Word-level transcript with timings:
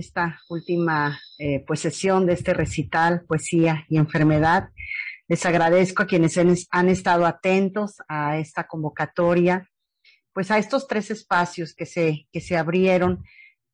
esta 0.00 0.40
última 0.48 1.20
eh, 1.38 1.62
pues 1.66 1.80
sesión 1.80 2.26
de 2.26 2.32
este 2.32 2.52
recital, 2.54 3.24
poesía 3.26 3.86
y 3.88 3.98
enfermedad. 3.98 4.70
Les 5.28 5.46
agradezco 5.46 6.02
a 6.02 6.06
quienes 6.06 6.36
han, 6.36 6.88
estado 6.88 7.24
atentos 7.24 7.96
a 8.08 8.38
esta 8.38 8.66
convocatoria, 8.66 9.70
pues 10.32 10.50
a 10.50 10.58
estos 10.58 10.88
tres 10.88 11.10
espacios 11.10 11.74
que 11.74 11.86
se, 11.86 12.26
que 12.32 12.40
se 12.40 12.56
abrieron 12.56 13.22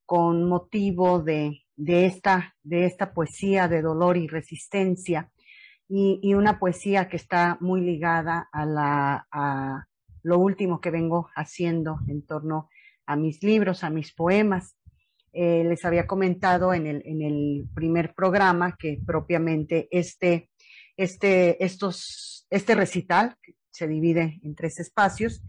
con 0.05 0.49
motivo 0.49 1.21
de, 1.21 1.62
de, 1.77 2.07
esta, 2.07 2.55
de 2.63 2.85
esta 2.85 3.15
poesía 3.15 3.69
de 3.69 3.80
dolor 3.80 4.16
y 4.16 4.29
resistencia 4.29 5.30
y, 5.88 6.21
y 6.23 6.35
una 6.35 6.59
poesía 6.59 7.09
que 7.09 7.16
está 7.16 7.57
muy 7.61 7.80
ligada 7.80 8.49
a, 8.52 8.66
la, 8.66 9.27
a 9.30 9.87
lo 10.23 10.38
último 10.38 10.80
que 10.80 10.91
vengo 10.91 11.30
haciendo 11.35 12.01
en 12.09 12.27
torno 12.27 12.69
a 13.07 13.16
mis 13.16 13.43
libros, 13.43 13.85
a 13.85 13.91
mis 13.91 14.13
poemas. 14.13 14.76
Eh, 15.39 15.65
les 15.65 15.85
había 15.85 16.07
comentado 16.07 16.73
en 16.73 16.87
el, 16.87 17.03
en 17.05 17.21
el 17.21 17.69
primer 17.74 18.15
programa 18.15 18.74
que 18.79 18.99
propiamente 19.05 19.87
este, 19.91 20.49
este, 20.97 21.63
estos, 21.63 22.47
este 22.49 22.74
recital, 22.74 23.37
que 23.43 23.52
se 23.71 23.87
divide 23.87 24.41
en 24.43 24.55
tres 24.55 24.80
espacios, 24.80 25.43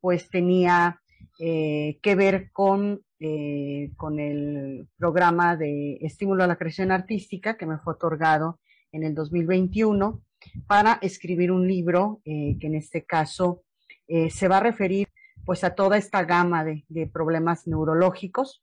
pues 0.00 0.30
tenía 0.30 1.02
eh, 1.38 1.98
que 2.00 2.14
ver 2.14 2.50
con, 2.50 3.02
eh, 3.20 3.90
con 3.98 4.18
el 4.20 4.88
programa 4.96 5.54
de 5.54 5.98
estímulo 6.00 6.42
a 6.42 6.46
la 6.46 6.56
creación 6.56 6.90
artística 6.90 7.58
que 7.58 7.66
me 7.66 7.76
fue 7.76 7.92
otorgado 7.92 8.58
en 8.90 9.02
el 9.02 9.14
2021 9.14 10.22
para 10.66 10.98
escribir 11.02 11.52
un 11.52 11.68
libro 11.68 12.22
que 12.24 12.56
en 12.58 12.74
este 12.74 13.04
caso 13.04 13.64
se 14.06 14.48
va 14.48 14.58
a 14.58 14.60
referir 14.60 15.08
pues 15.44 15.64
a 15.64 15.74
toda 15.74 15.98
esta 15.98 16.24
gama 16.24 16.64
de 16.64 17.06
problemas 17.12 17.66
neurológicos 17.66 18.62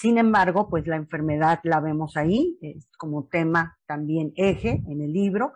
sin 0.00 0.16
embargo, 0.16 0.70
pues 0.70 0.86
la 0.86 0.96
enfermedad 0.96 1.60
la 1.62 1.78
vemos 1.78 2.16
ahí, 2.16 2.58
como 2.96 3.26
tema 3.26 3.78
también 3.84 4.32
eje 4.34 4.82
en 4.88 5.02
el 5.02 5.12
libro, 5.12 5.52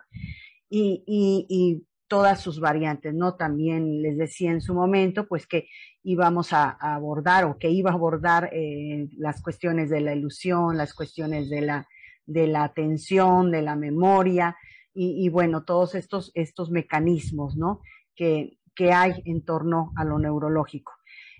y, 0.69 1.03
y, 1.07 1.83
todas 2.07 2.39
sus 2.39 2.59
variantes, 2.59 3.15
¿no? 3.15 3.33
También 3.33 4.03
les 4.03 4.15
decía 4.15 4.51
en 4.51 4.61
su 4.61 4.75
momento, 4.75 5.27
pues 5.27 5.47
que 5.47 5.67
íbamos 6.03 6.53
a, 6.53 6.77
a 6.79 6.93
abordar 6.93 7.45
o 7.45 7.57
que 7.57 7.71
iba 7.71 7.89
a 7.89 7.95
abordar 7.95 8.51
eh, 8.53 9.09
las 9.17 9.41
cuestiones 9.41 9.89
de 9.89 10.01
la 10.01 10.13
ilusión, 10.13 10.77
las 10.77 10.93
cuestiones 10.93 11.49
de 11.49 11.61
la, 11.61 11.87
de 12.27 12.45
la 12.45 12.63
atención, 12.63 13.49
de 13.49 13.63
la 13.63 13.75
memoria, 13.75 14.55
y, 14.93 15.25
y 15.25 15.29
bueno, 15.29 15.63
todos 15.63 15.95
estos, 15.95 16.31
estos 16.35 16.69
mecanismos, 16.69 17.57
¿no? 17.57 17.81
Que, 18.15 18.59
que 18.75 18.93
hay 18.93 19.23
en 19.25 19.43
torno 19.43 19.91
a 19.95 20.05
lo 20.05 20.19
neurológico. 20.19 20.94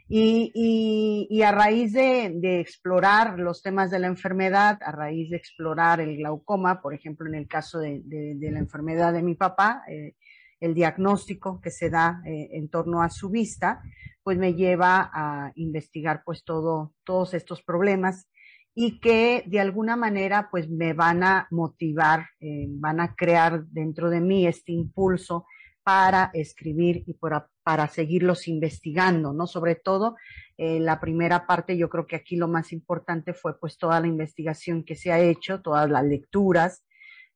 Y, 0.08 1.42
a 1.42 1.52
raíz 1.52 1.94
de, 1.94 2.60
explorar 2.60 3.40
los 3.40 3.62
temas 3.62 3.90
de 3.90 4.00
la 4.00 4.08
enfermedad, 4.08 4.78
a 4.82 4.92
raíz 4.92 5.30
de 5.30 5.38
explorar 5.38 6.00
el 6.00 6.18
glaucoma, 6.18 6.82
por 6.82 6.94
ejemplo, 6.94 7.28
en 7.28 7.36
el 7.36 7.48
caso 7.48 7.80
de 7.80 8.04
la 8.40 8.60
enfermedad 8.60 9.14
de 9.14 9.24
mi 9.24 9.36
papá, 9.36 9.84
eh, 9.90 10.16
el 10.60 10.74
diagnóstico 10.74 11.60
que 11.62 11.70
se 11.70 11.90
da 11.90 12.22
eh, 12.26 12.50
en 12.54 12.70
torno 12.70 13.02
a 13.02 13.10
su 13.10 13.30
vista, 13.30 13.82
pues 14.24 14.38
me 14.38 14.54
lleva 14.54 15.10
a 15.14 15.52
investigar 15.56 16.24
pues 16.26 16.44
todo, 16.44 16.94
todos 17.04 17.34
estos 17.34 17.62
problemas 17.62 18.28
y 18.74 19.00
que 19.00 19.44
de 19.46 19.60
alguna 19.60 19.96
manera 19.96 20.50
pues 20.50 20.70
me 20.70 20.94
van 20.94 21.24
a 21.24 21.48
motivar, 21.52 22.28
eh, 22.40 22.66
van 22.70 23.00
a 23.00 23.16
crear 23.16 23.66
dentro 23.68 24.10
de 24.10 24.22
mí 24.22 24.48
este 24.48 24.72
impulso 24.72 25.46
para 25.84 26.32
escribir 26.34 27.04
y 27.06 27.14
para, 27.14 27.48
para 27.66 27.88
seguirlos 27.88 28.48
investigando, 28.48 29.34
¿no? 29.34 29.48
Sobre 29.48 29.74
todo, 29.74 30.18
eh, 30.56 30.80
la 30.80 31.00
primera 31.00 31.48
parte, 31.48 31.76
yo 31.76 31.90
creo 31.90 32.06
que 32.06 32.16
aquí 32.16 32.36
lo 32.36 32.48
más 32.48 32.72
importante 32.72 33.34
fue 33.34 33.60
pues 33.60 33.80
toda 33.80 34.00
la 34.00 34.06
investigación 34.06 34.84
que 34.84 34.96
se 34.96 35.12
ha 35.12 35.20
hecho, 35.20 35.64
todas 35.64 35.90
las 35.90 36.04
lecturas 36.04 36.86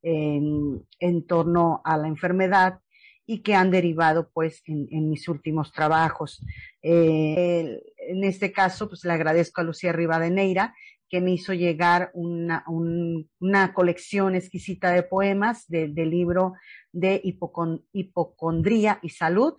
en, 0.03 0.85
en 0.99 1.25
torno 1.25 1.81
a 1.83 1.97
la 1.97 2.07
enfermedad 2.07 2.79
y 3.25 3.39
que 3.39 3.55
han 3.55 3.71
derivado 3.71 4.29
pues 4.31 4.61
en, 4.67 5.09
mis 5.09 5.27
últimos 5.27 5.71
trabajos. 5.71 6.45
Eh, 6.83 7.81
en 7.97 8.23
este 8.23 8.51
caso, 8.51 8.87
pues 8.87 9.03
le 9.05 9.13
agradezco 9.13 9.61
a 9.61 9.63
Lucía 9.63 9.93
Rivadeneira 9.93 10.75
que 11.09 11.21
me 11.21 11.31
hizo 11.31 11.53
llegar 11.53 12.11
una, 12.13 12.63
un, 12.67 13.27
una 13.39 13.73
colección 13.73 14.35
exquisita 14.35 14.91
de 14.91 15.01
poemas 15.01 15.67
del 15.67 15.95
de 15.95 16.05
libro 16.05 16.53
de 16.91 17.19
hipocon, 17.23 17.83
hipocondría 17.93 18.99
y 19.01 19.09
salud, 19.09 19.55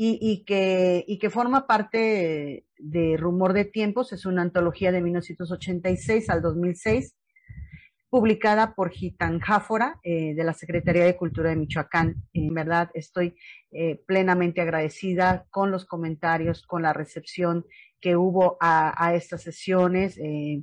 y, 0.00 0.44
que, 0.44 1.30
forma 1.30 1.66
parte 1.66 2.64
de 2.78 3.16
Rumor 3.18 3.52
de 3.52 3.64
Tiempos, 3.64 4.12
es 4.12 4.26
una 4.26 4.42
antología 4.42 4.92
de 4.92 5.02
1986 5.02 6.30
al 6.30 6.40
2006, 6.40 7.16
publicada 8.08 8.74
por 8.74 8.90
Gitan 8.90 9.40
Jáfora, 9.40 9.98
eh, 10.04 10.34
de 10.34 10.44
la 10.44 10.54
Secretaría 10.54 11.04
de 11.04 11.16
Cultura 11.16 11.50
de 11.50 11.56
Michoacán. 11.56 12.14
En 12.32 12.54
verdad, 12.54 12.90
estoy 12.94 13.36
eh, 13.72 14.00
plenamente 14.06 14.60
agradecida 14.60 15.46
con 15.50 15.70
los 15.70 15.84
comentarios, 15.84 16.64
con 16.64 16.82
la 16.82 16.92
recepción 16.92 17.66
que 18.00 18.16
hubo 18.16 18.56
a, 18.60 19.12
estas 19.14 19.42
sesiones. 19.42 20.16
Eh, 20.18 20.62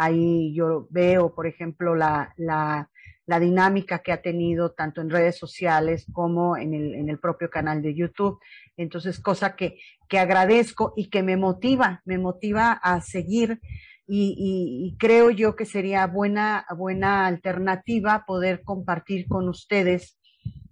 Ahí 0.00 0.54
yo 0.54 0.86
veo, 0.90 1.34
por 1.34 1.48
ejemplo, 1.48 1.96
la, 1.96 2.88
la, 3.28 3.38
dinámica 3.38 4.00
que 4.00 4.12
ha 4.12 4.22
tenido 4.22 4.72
tanto 4.72 5.00
en 5.00 5.10
redes 5.10 5.36
sociales 5.36 6.06
como 6.12 6.56
en 6.56 6.74
el, 6.74 6.94
en 6.94 7.08
el 7.08 7.18
propio 7.18 7.50
canal 7.50 7.82
de 7.82 7.94
YouTube. 7.94 8.40
Entonces, 8.76 9.20
cosa 9.20 9.54
que, 9.54 9.78
que 10.08 10.18
agradezco 10.18 10.94
y 10.96 11.10
que 11.10 11.22
me 11.22 11.36
motiva, 11.36 12.02
me 12.04 12.18
motiva 12.18 12.72
a 12.72 13.00
seguir 13.00 13.60
y, 14.10 14.96
creo 14.98 15.30
yo 15.30 15.54
que 15.54 15.66
sería 15.66 16.06
buena, 16.06 16.64
buena 16.76 17.26
alternativa 17.26 18.24
poder 18.26 18.62
compartir 18.64 19.28
con 19.28 19.48
ustedes 19.50 20.18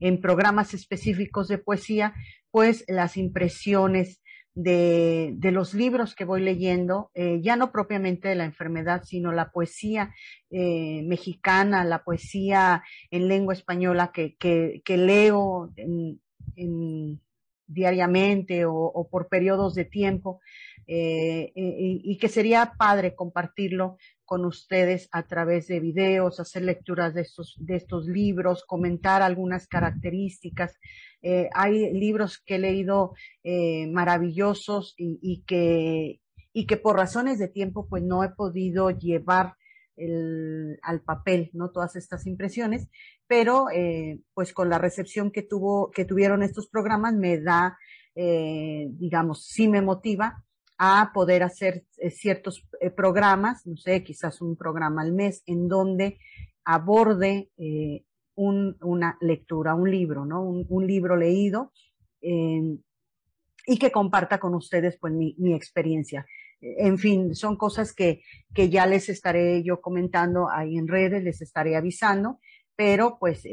en 0.00 0.22
programas 0.22 0.72
específicos 0.72 1.48
de 1.48 1.58
poesía, 1.58 2.14
pues 2.50 2.84
las 2.88 3.18
impresiones 3.18 4.22
de, 4.56 5.34
de, 5.36 5.52
los 5.52 5.74
libros 5.74 6.14
que 6.14 6.24
voy 6.24 6.40
leyendo, 6.40 7.10
eh, 7.12 7.40
ya 7.42 7.56
no 7.56 7.70
propiamente 7.70 8.28
de 8.28 8.36
la 8.36 8.46
enfermedad, 8.46 9.02
sino 9.04 9.30
la 9.30 9.50
poesía 9.50 10.14
eh, 10.50 11.02
mexicana, 11.04 11.84
la 11.84 12.02
poesía 12.02 12.82
en 13.10 13.28
lengua 13.28 13.52
española 13.52 14.12
que, 14.14 14.34
que, 14.36 14.80
que 14.82 14.96
leo 14.96 15.72
en, 15.76 16.22
en, 16.56 17.20
diariamente 17.66 18.64
o, 18.64 18.74
o, 18.74 19.08
por 19.10 19.28
periodos 19.28 19.74
de 19.74 19.84
tiempo, 19.84 20.40
eh, 20.86 21.52
y, 21.54 22.00
y 22.04 22.18
que 22.18 22.28
sería 22.28 22.74
padre 22.78 23.14
compartirlo 23.14 23.96
con 24.26 24.44
ustedes 24.44 25.08
a 25.12 25.22
través 25.26 25.68
de 25.68 25.80
videos, 25.80 26.40
hacer 26.40 26.64
lecturas 26.64 27.14
de 27.14 27.22
estos, 27.22 27.54
de 27.58 27.76
estos 27.76 28.06
libros, 28.06 28.64
comentar 28.64 29.22
algunas 29.22 29.68
características, 29.68 30.76
eh, 31.22 31.48
hay 31.54 31.92
libros 31.92 32.42
que 32.44 32.56
he 32.56 32.58
leído 32.58 33.14
eh, 33.44 33.86
maravillosos 33.86 34.94
y, 34.98 35.44
que, 35.46 36.20
y 36.52 36.66
que 36.66 36.76
por 36.76 36.96
razones 36.96 37.38
de 37.38 37.48
tiempo 37.48 37.88
pues 37.88 38.02
no 38.02 38.24
he 38.24 38.30
podido 38.30 38.90
llevar 38.90 39.54
el, 39.96 40.78
al 40.82 41.00
papel, 41.00 41.50
¿no? 41.52 41.70
Todas 41.70 41.96
estas 41.96 42.26
impresiones, 42.26 42.88
pero 43.26 43.70
eh, 43.70 44.20
pues 44.34 44.52
con 44.52 44.68
la 44.68 44.78
recepción 44.78 45.30
que 45.30 45.42
tuvo, 45.42 45.90
que 45.90 46.04
tuvieron 46.04 46.42
estos 46.42 46.68
programas 46.68 47.14
me 47.14 47.40
da, 47.40 47.78
eh, 48.14 48.88
digamos, 48.90 49.46
sí 49.46 49.68
me 49.68 49.82
motiva 49.82 50.44
a 50.78 51.10
poder 51.14 51.42
hacer 51.42 51.84
eh, 51.98 52.10
ciertos 52.10 52.66
eh, 52.80 52.90
programas, 52.90 53.66
no 53.66 53.76
sé, 53.76 54.02
quizás 54.04 54.40
un 54.42 54.56
programa 54.56 55.02
al 55.02 55.12
mes 55.12 55.42
en 55.46 55.68
donde 55.68 56.18
aborde 56.64 57.50
eh, 57.56 58.04
un, 58.34 58.76
una 58.82 59.16
lectura, 59.20 59.74
un 59.74 59.90
libro, 59.90 60.26
¿no? 60.26 60.42
Un, 60.42 60.86
libro 60.86 61.16
leído 61.16 61.72
y 62.20 63.78
que 63.78 63.90
comparta 63.92 64.38
con 64.38 64.54
ustedes 64.54 64.98
pues 65.00 65.12
mi, 65.12 65.54
experiencia. 65.54 66.26
En 66.60 66.98
fin, 66.98 67.34
son 67.34 67.56
cosas 67.56 67.94
que, 67.94 68.22
que 68.52 68.68
ya 68.68 68.84
les 68.86 69.08
estaré 69.08 69.62
yo 69.62 69.80
comentando 69.80 70.50
ahí 70.50 70.76
en 70.76 70.88
redes, 70.88 71.22
les 71.22 71.40
estaré 71.40 71.76
avisando, 71.76 72.40
pero 72.74 73.16
pues 73.18 73.44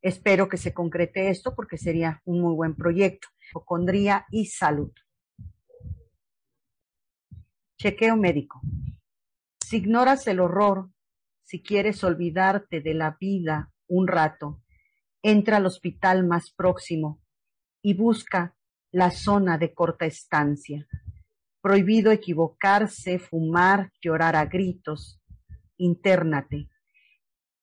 espero 0.00 0.48
que 0.48 0.56
se 0.56 0.72
concrete 0.72 1.28
esto 1.28 1.54
porque 1.54 1.76
sería 1.76 2.22
un 2.24 2.40
muy 2.40 2.54
buen 2.54 2.76
proyecto. 2.76 3.28
Hipocondría 3.50 4.26
y 4.30 4.46
salud. 4.46 4.92
Chequeo 7.78 8.16
médico. 8.16 8.62
Si 9.62 9.76
ignoras 9.76 10.26
el 10.28 10.40
horror 10.40 10.90
si 11.46 11.62
quieres 11.62 12.02
olvidarte 12.02 12.80
de 12.80 12.94
la 12.94 13.16
vida 13.20 13.70
un 13.86 14.08
rato, 14.08 14.62
entra 15.22 15.58
al 15.58 15.66
hospital 15.66 16.26
más 16.26 16.50
próximo 16.50 17.22
y 17.82 17.94
busca 17.94 18.56
la 18.90 19.10
zona 19.10 19.58
de 19.58 19.74
corta 19.74 20.06
estancia. 20.06 20.88
Prohibido 21.60 22.10
equivocarse, 22.10 23.18
fumar, 23.18 23.92
llorar 24.00 24.34
a 24.36 24.46
gritos. 24.46 25.20
Intérnate. 25.76 26.68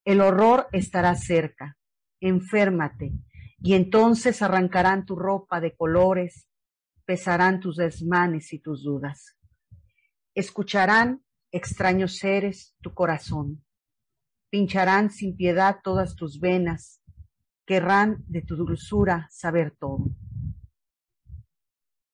El 0.05 0.21
horror 0.21 0.67
estará 0.71 1.15
cerca. 1.15 1.75
Enférmate. 2.21 3.11
Y 3.59 3.73
entonces 3.73 4.41
arrancarán 4.41 5.05
tu 5.05 5.15
ropa 5.15 5.59
de 5.59 5.75
colores, 5.75 6.47
pesarán 7.03 7.59
tus 7.59 7.77
desmanes 7.77 8.53
y 8.53 8.59
tus 8.59 8.83
dudas. 8.83 9.35
Escucharán 10.35 11.23
extraños 11.51 12.17
seres 12.17 12.75
tu 12.81 12.95
corazón, 12.95 13.63
pincharán 14.49 15.11
sin 15.11 15.37
piedad 15.37 15.81
todas 15.83 16.15
tus 16.15 16.39
venas, 16.39 17.03
querrán 17.67 18.23
de 18.25 18.41
tu 18.41 18.55
dulzura 18.55 19.27
saber 19.29 19.75
todo. 19.77 20.05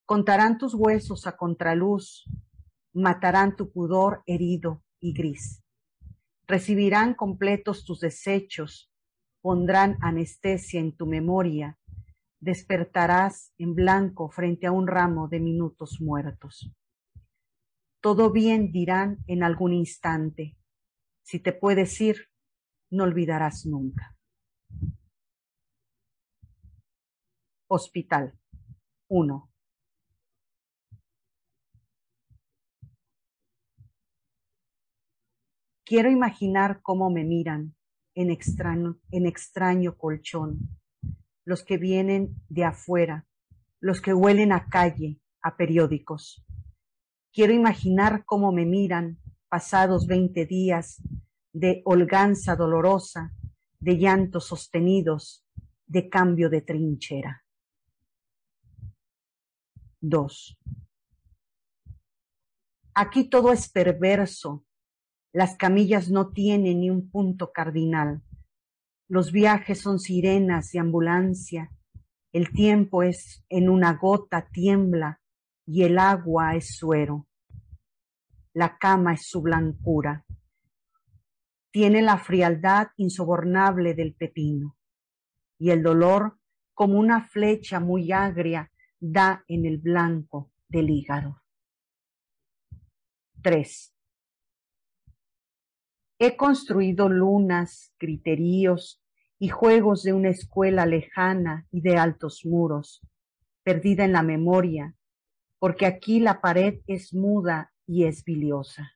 Contarán 0.06 0.58
tus 0.58 0.74
huesos 0.74 1.28
a 1.28 1.38
contraluz, 1.38 2.26
matarán 2.94 3.56
tu 3.56 3.72
pudor 3.72 4.22
herido 4.26 4.84
y 5.00 5.14
gris. 5.14 5.64
Recibirán 6.46 7.14
completos 7.14 7.86
tus 7.86 8.02
desechos, 8.02 8.92
pondrán 9.40 9.98
anestesia 10.02 10.82
en 10.82 10.92
tu 10.98 11.06
memoria, 11.06 11.80
despertarás 12.42 13.54
en 13.58 13.76
blanco 13.76 14.30
frente 14.30 14.68
a 14.68 14.74
un 14.74 14.88
ramo 14.88 15.30
de 15.30 15.40
minutos 15.40 16.02
muertos. 16.02 16.70
Todo 18.02 18.32
bien 18.32 18.72
dirán 18.72 19.18
en 19.28 19.44
algún 19.44 19.74
instante. 19.74 20.56
Si 21.22 21.40
te 21.40 21.52
puedes 21.52 22.00
ir, 22.00 22.30
no 22.90 23.04
olvidarás 23.04 23.66
nunca. 23.66 24.16
Hospital 27.68 28.40
1. 29.10 29.52
Quiero 35.86 36.10
imaginar 36.10 36.82
cómo 36.82 37.10
me 37.10 37.26
miran 37.26 37.76
en 38.16 38.32
extraño, 38.32 38.98
en 39.12 39.26
extraño 39.26 39.98
colchón, 39.98 40.80
los 41.44 41.66
que 41.66 41.78
vienen 41.78 42.36
de 42.48 42.64
afuera, 42.64 43.28
los 43.82 44.00
que 44.00 44.14
huelen 44.14 44.54
a 44.54 44.70
calle, 44.70 45.20
a 45.42 45.58
periódicos. 45.58 46.46
Quiero 47.32 47.54
imaginar 47.54 48.26
cómo 48.26 48.52
me 48.52 48.66
miran 48.66 49.20
pasados 49.50 50.08
veinte 50.08 50.46
días 50.46 51.02
de 51.54 51.82
holganza 51.86 52.56
dolorosa, 52.56 53.34
de 53.80 53.98
llantos 53.98 54.48
sostenidos, 54.48 55.46
de 55.86 56.10
cambio 56.10 56.50
de 56.50 56.62
trinchera. 56.62 57.44
2. 60.02 60.58
Aquí 62.96 63.30
todo 63.30 63.52
es 63.52 63.70
perverso, 63.70 64.66
las 65.32 65.56
camillas 65.56 66.10
no 66.10 66.32
tienen 66.32 66.80
ni 66.82 66.90
un 66.90 67.12
punto 67.12 67.52
cardinal. 67.52 68.24
Los 69.08 69.32
viajes 69.32 69.80
son 69.82 70.00
sirenas 70.00 70.72
de 70.72 70.80
ambulancia. 70.80 71.72
El 72.34 72.52
tiempo 72.52 73.04
es 73.04 73.44
en 73.50 73.70
una 73.70 73.94
gota 73.94 74.48
tiembla 74.52 75.22
y 75.72 75.84
el 75.84 76.00
agua 76.00 76.56
es 76.56 76.78
suero. 76.78 77.28
La 78.54 78.80
cama 78.80 79.14
es 79.14 79.28
su 79.28 79.44
blancura. 79.44 80.26
Tiene 81.72 82.02
la 82.02 82.18
frialdad 82.18 82.88
insobornable 82.98 83.94
del 83.94 84.16
pepino 84.16 84.76
y 85.60 85.70
el 85.70 85.84
dolor 85.84 86.40
como 86.74 86.98
una 86.98 87.28
flecha 87.28 87.80
muy 87.80 88.12
agria 88.12 88.72
da 89.00 89.44
en 89.48 89.68
el 89.68 89.78
blanco 89.78 90.52
del 90.68 90.90
hígado. 90.90 91.44
3. 93.44 93.96
He 96.18 96.36
construido 96.36 97.10
lunas, 97.10 97.94
criterios 98.00 99.04
y 99.38 99.50
juegos 99.50 100.02
de 100.02 100.14
una 100.14 100.30
escuela 100.30 100.88
lejana 100.88 101.68
y 101.70 101.82
de 101.82 101.98
altos 101.98 102.42
muros, 102.44 103.02
perdida 103.64 104.04
en 104.04 104.14
la 104.14 104.24
memoria, 104.24 104.96
porque 105.60 105.86
aquí 105.86 106.20
la 106.20 106.42
pared 106.42 106.82
es 106.88 107.14
muda 107.14 107.74
y 107.86 108.06
es 108.06 108.24
biliosa. 108.24 108.94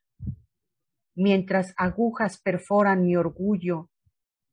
Mientras 1.16 1.74
agujas 1.78 2.42
perforan 2.42 3.04
mi 3.04 3.16
orgullo 3.16 3.92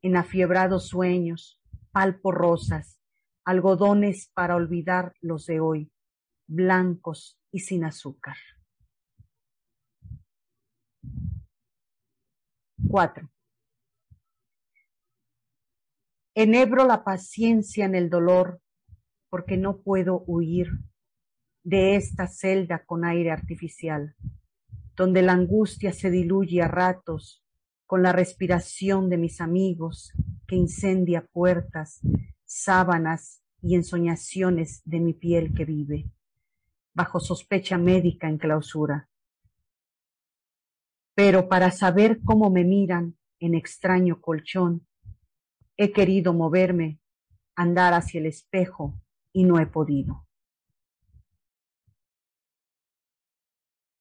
en 0.03 0.17
afiebrados 0.17 0.89
sueños, 0.89 1.61
palpo 1.93 2.33
rosas, 2.33 3.01
algodones 3.45 4.31
para 4.35 4.57
olvidar 4.57 5.15
los 5.21 5.47
de 5.47 5.61
hoy, 5.61 5.93
blancos 6.47 7.39
y 7.51 7.61
sin 7.61 7.85
azúcar. 7.85 8.37
4. 12.89 13.31
Enhebro 16.35 16.87
la 16.87 17.05
paciencia 17.05 17.85
en 17.85 17.95
el 17.95 18.11
dolor 18.11 18.61
porque 19.29 19.56
no 19.56 19.81
puedo 19.81 20.25
huir 20.27 20.71
de 21.62 21.97
esta 21.97 22.27
celda 22.27 22.85
con 22.85 23.05
aire 23.05 23.31
artificial, 23.31 24.15
donde 24.97 25.23
la 25.23 25.33
angustia 25.33 25.93
se 25.93 26.11
diluye 26.11 26.62
a 26.62 26.69
ratos 26.69 27.43
con 27.87 28.03
la 28.03 28.12
respiración 28.12 29.09
de 29.09 29.19
mis 29.19 29.41
amigos 29.41 30.12
que 30.47 30.57
incendia 30.57 31.27
puertas, 31.33 32.01
sábanas 32.45 33.43
y 33.62 33.75
ensoñaciones 33.75 34.83
de 34.85 35.01
mi 35.01 35.12
piel 35.12 35.55
que 35.55 35.65
vive, 35.65 36.11
bajo 36.95 37.21
sospecha 37.21 37.79
médica 37.79 38.29
en 38.29 38.39
clausura 38.39 39.11
pero 41.23 41.51
para 41.51 41.71
saber 41.71 42.21
cómo 42.25 42.49
me 42.49 42.65
miran 42.65 43.15
en 43.41 43.55
extraño 43.55 44.23
colchón, 44.23 44.87
he 45.77 45.93
querido 45.93 46.33
moverme, 46.33 46.99
andar 47.55 47.93
hacia 47.93 48.21
el 48.21 48.27
espejo 48.27 48.99
y 49.31 49.45
no 49.45 49.59
he 49.59 49.67
podido. 49.67 50.27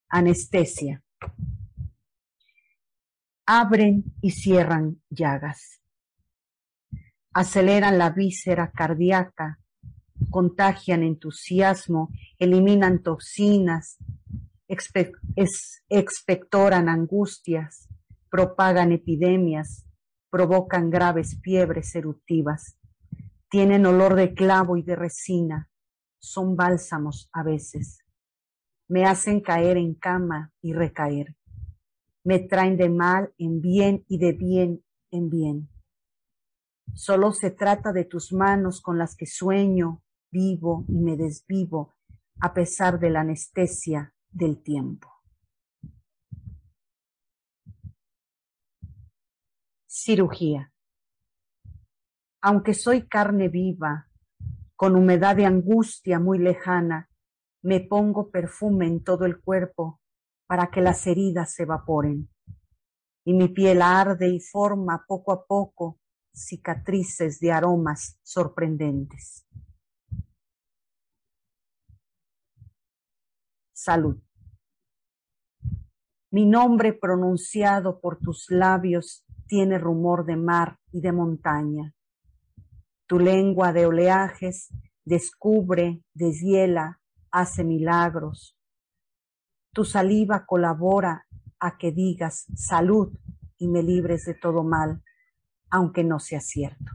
Anestesia. 0.10 1.02
Abren 3.46 4.04
y 4.22 4.32
cierran 4.32 5.02
llagas. 5.10 5.82
Aceleran 7.32 8.00
la 8.00 8.10
víscera 8.10 8.72
cardíaca, 8.72 9.60
contagian 10.32 11.04
entusiasmo, 11.04 12.10
eliminan 12.40 13.04
toxinas, 13.04 14.00
expectoran 14.68 16.90
angustias, 16.90 17.88
propagan 18.32 18.92
epidemias, 18.92 19.86
provocan 20.32 20.90
graves 20.90 21.40
fiebres 21.44 21.94
eruptivas, 21.96 22.80
tienen 23.48 23.86
olor 23.86 24.16
de 24.16 24.34
clavo 24.34 24.76
y 24.76 24.82
de 24.82 24.96
resina, 24.96 25.70
son 26.20 26.56
bálsamos 26.56 27.30
a 27.32 27.44
veces, 27.44 28.00
me 28.90 29.06
hacen 29.06 29.40
caer 29.40 29.78
en 29.78 29.94
cama 29.94 30.52
y 30.62 30.74
recaer, 30.74 31.38
me 32.24 32.40
traen 32.40 32.76
de 32.76 32.90
mal 32.90 33.34
en 33.38 33.62
bien 33.62 34.04
y 34.08 34.18
de 34.18 34.34
bien 34.34 34.84
en 35.12 35.30
bien. 35.30 35.70
Solo 36.96 37.32
se 37.32 37.52
trata 37.52 37.94
de 37.94 38.04
tus 38.04 38.34
manos 38.34 38.82
con 38.82 38.98
las 38.98 39.16
que 39.16 39.28
sueño, 39.28 40.04
vivo 40.32 40.86
y 40.88 41.00
me 41.00 41.16
desvivo 41.16 41.96
a 42.42 42.54
pesar 42.54 43.00
de 43.00 43.12
la 43.12 43.22
anestesia 43.22 44.14
del 44.32 44.62
tiempo. 44.64 45.08
Cirugía. 49.88 50.72
Aunque 52.42 52.74
soy 52.74 53.08
carne 53.08 53.50
viva, 53.50 54.08
con 54.76 54.96
humedad 54.96 55.36
de 55.36 55.46
angustia 55.46 56.20
muy 56.20 56.40
lejana, 56.40 57.09
me 57.62 57.80
pongo 57.82 58.32
perfume 58.32 58.88
en 58.88 59.04
todo 59.04 59.26
el 59.26 59.42
cuerpo 59.42 60.00
para 60.48 60.70
que 60.72 60.82
las 60.82 61.06
heridas 61.08 61.54
se 61.54 61.64
evaporen. 61.64 62.30
Y 63.26 63.34
mi 63.34 63.50
piel 63.50 63.82
arde 63.82 64.30
y 64.30 64.40
forma 64.40 65.06
poco 65.08 65.32
a 65.32 65.46
poco 65.46 66.00
cicatrices 66.34 67.40
de 67.40 67.52
aromas 67.52 68.18
sorprendentes. 68.24 69.46
salud. 73.80 74.18
Mi 76.32 76.46
nombre 76.46 76.94
pronunciado 76.94 78.00
por 78.00 78.20
tus 78.20 78.52
labios 78.52 79.26
tiene 79.48 79.80
rumor 79.80 80.26
de 80.26 80.36
mar 80.36 80.78
y 80.92 81.02
de 81.02 81.12
montaña. 81.12 81.96
Tu 83.08 83.20
lengua 83.20 83.74
de 83.74 83.88
oleajes 83.88 84.70
descubre, 85.06 86.04
deshiela, 86.14 87.02
hace 87.32 87.64
milagros. 87.64 88.58
Tu 89.74 89.86
saliva 89.86 90.46
colabora 90.46 91.26
a 91.60 91.78
que 91.78 91.92
digas 91.92 92.46
salud 92.56 93.18
y 93.58 93.68
me 93.68 93.84
libres 93.84 94.26
de 94.26 94.34
todo 94.34 94.64
mal, 94.64 95.04
aunque 95.70 96.04
no 96.04 96.20
sea 96.20 96.40
cierto. 96.40 96.92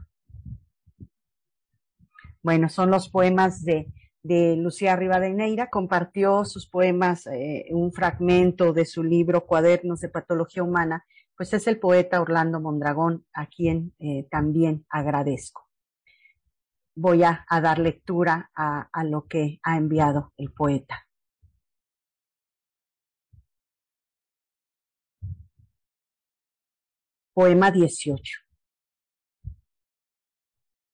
Bueno, 2.41 2.69
son 2.69 2.91
los 2.91 3.09
poemas 3.09 3.63
de 3.63 3.91
de 4.25 4.55
Lucía 4.55 4.95
Rivadeneira, 4.95 5.69
compartió 5.69 6.45
sus 6.45 6.67
poemas, 6.67 7.27
eh, 7.27 7.67
un 7.69 7.93
fragmento 7.93 8.73
de 8.73 8.85
su 8.85 9.03
libro 9.03 9.45
Cuadernos 9.45 10.01
de 10.01 10.09
Patología 10.09 10.63
Humana, 10.63 11.05
pues 11.37 11.53
es 11.53 11.67
el 11.67 11.77
poeta 11.77 12.19
Orlando 12.19 12.59
Mondragón, 12.59 13.23
a 13.33 13.45
quien 13.45 13.93
eh, 13.99 14.27
también 14.31 14.83
agradezco 14.89 15.64
voy 16.95 17.23
a, 17.23 17.45
a 17.47 17.61
dar 17.61 17.79
lectura 17.79 18.51
a, 18.55 18.89
a 18.91 19.03
lo 19.03 19.27
que 19.27 19.59
ha 19.63 19.77
enviado 19.77 20.33
el 20.37 20.51
poeta. 20.53 21.05
Poema 27.33 27.69
18. 27.69 28.39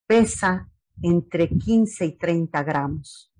Pesa 0.07 0.71
entre 1.03 1.47
15 1.49 2.05
y 2.05 2.17
30 2.17 2.63
gramos. 2.63 3.31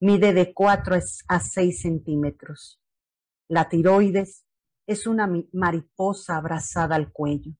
Mide 0.00 0.32
de 0.32 0.54
4 0.54 0.98
a 1.28 1.40
6 1.40 1.82
centímetros. 1.82 2.80
La 3.48 3.68
tiroides 3.68 4.46
es 4.86 5.06
una 5.06 5.30
mariposa 5.52 6.36
abrazada 6.36 6.96
al 6.96 7.12
cuello. 7.12 7.52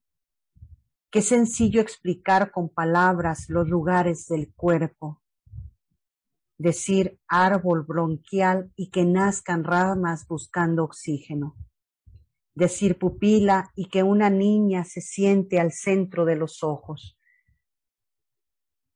Qué 1.15 1.21
sencillo 1.21 1.79
explicar 1.79 2.51
con 2.51 2.67
palabras 2.67 3.45
los 3.47 3.69
lugares 3.69 4.27
del 4.27 4.53
cuerpo. 4.53 5.23
Decir 6.57 7.21
árbol 7.29 7.85
bronquial 7.85 8.73
y 8.75 8.89
que 8.89 9.05
nazcan 9.05 9.63
ramas 9.63 10.27
buscando 10.27 10.83
oxígeno. 10.83 11.55
Decir 12.53 12.99
pupila 12.99 13.71
y 13.75 13.85
que 13.87 14.03
una 14.03 14.29
niña 14.29 14.83
se 14.83 14.99
siente 14.99 15.57
al 15.57 15.71
centro 15.71 16.25
de 16.25 16.35
los 16.35 16.63
ojos. 16.63 17.17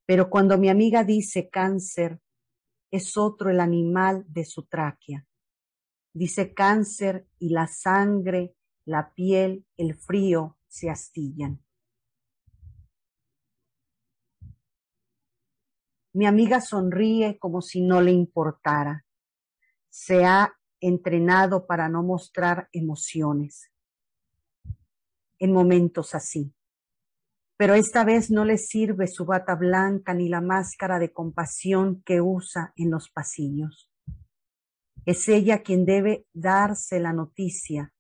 Pero 0.06 0.30
cuando 0.30 0.58
mi 0.58 0.68
amiga 0.68 1.06
dice 1.06 1.48
cáncer, 1.50 2.20
es 2.92 3.16
otro 3.16 3.50
el 3.50 3.62
animal 3.62 4.26
de 4.28 4.44
su 4.44 4.66
tráquea. 4.66 5.26
Dice 6.14 6.54
cáncer 6.54 7.30
y 7.40 7.52
la 7.52 7.68
sangre, 7.68 8.58
la 8.84 9.14
piel, 9.14 9.66
el 9.78 9.96
frío 9.96 10.58
se 10.68 10.90
astillan. 10.90 11.64
Mi 16.12 16.26
amiga 16.26 16.60
sonríe 16.60 17.38
como 17.38 17.62
si 17.62 17.82
no 17.82 18.02
le 18.02 18.12
importara. 18.12 19.06
Se 19.90 20.26
ha 20.26 20.54
entrenado 20.80 21.68
para 21.68 21.88
no 21.88 22.02
mostrar 22.02 22.68
emociones 22.72 23.72
en 25.38 25.54
momentos 25.54 26.16
así. 26.16 26.54
Pero 27.58 27.76
esta 27.76 28.04
vez 28.04 28.32
no 28.32 28.44
le 28.44 28.58
sirve 28.58 29.08
su 29.08 29.26
bata 29.26 29.56
blanca 29.56 30.14
ni 30.14 30.30
la 30.30 30.42
máscara 30.42 30.98
de 30.98 31.14
compasión 31.14 32.02
que 32.04 32.22
usa 32.22 32.74
en 32.76 32.90
los 32.90 33.10
pasillos. 33.10 33.92
Es 35.06 35.28
ella 35.28 35.62
quien 35.62 35.86
debe 35.86 36.26
darse 36.34 37.00
la 37.00 37.14
noticia. 37.14 37.94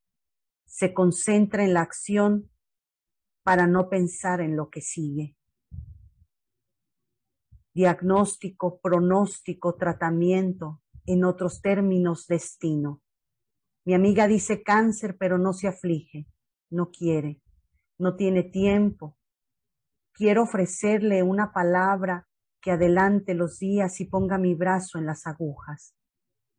Se 0.65 0.93
concentra 0.93 1.63
en 1.63 1.73
la 1.73 1.81
acción 1.81 2.49
para 3.43 3.67
no 3.67 3.89
pensar 3.89 4.41
en 4.41 4.55
lo 4.55 4.69
que 4.69 4.81
sigue 4.81 5.35
diagnóstico, 7.73 8.79
pronóstico, 8.79 9.75
tratamiento, 9.75 10.81
en 11.05 11.23
otros 11.23 11.61
términos, 11.61 12.27
destino. 12.27 13.01
Mi 13.85 13.93
amiga 13.93 14.27
dice 14.27 14.63
cáncer, 14.63 15.17
pero 15.17 15.37
no 15.37 15.53
se 15.53 15.67
aflige, 15.67 16.27
no 16.69 16.91
quiere, 16.91 17.41
no 17.97 18.15
tiene 18.15 18.43
tiempo. 18.43 19.17
Quiero 20.13 20.43
ofrecerle 20.43 21.23
una 21.23 21.53
palabra 21.53 22.27
que 22.61 22.71
adelante 22.71 23.33
los 23.33 23.59
días 23.59 23.99
y 24.01 24.05
ponga 24.05 24.37
mi 24.37 24.53
brazo 24.53 24.97
en 24.97 25.05
las 25.05 25.25
agujas. 25.25 25.95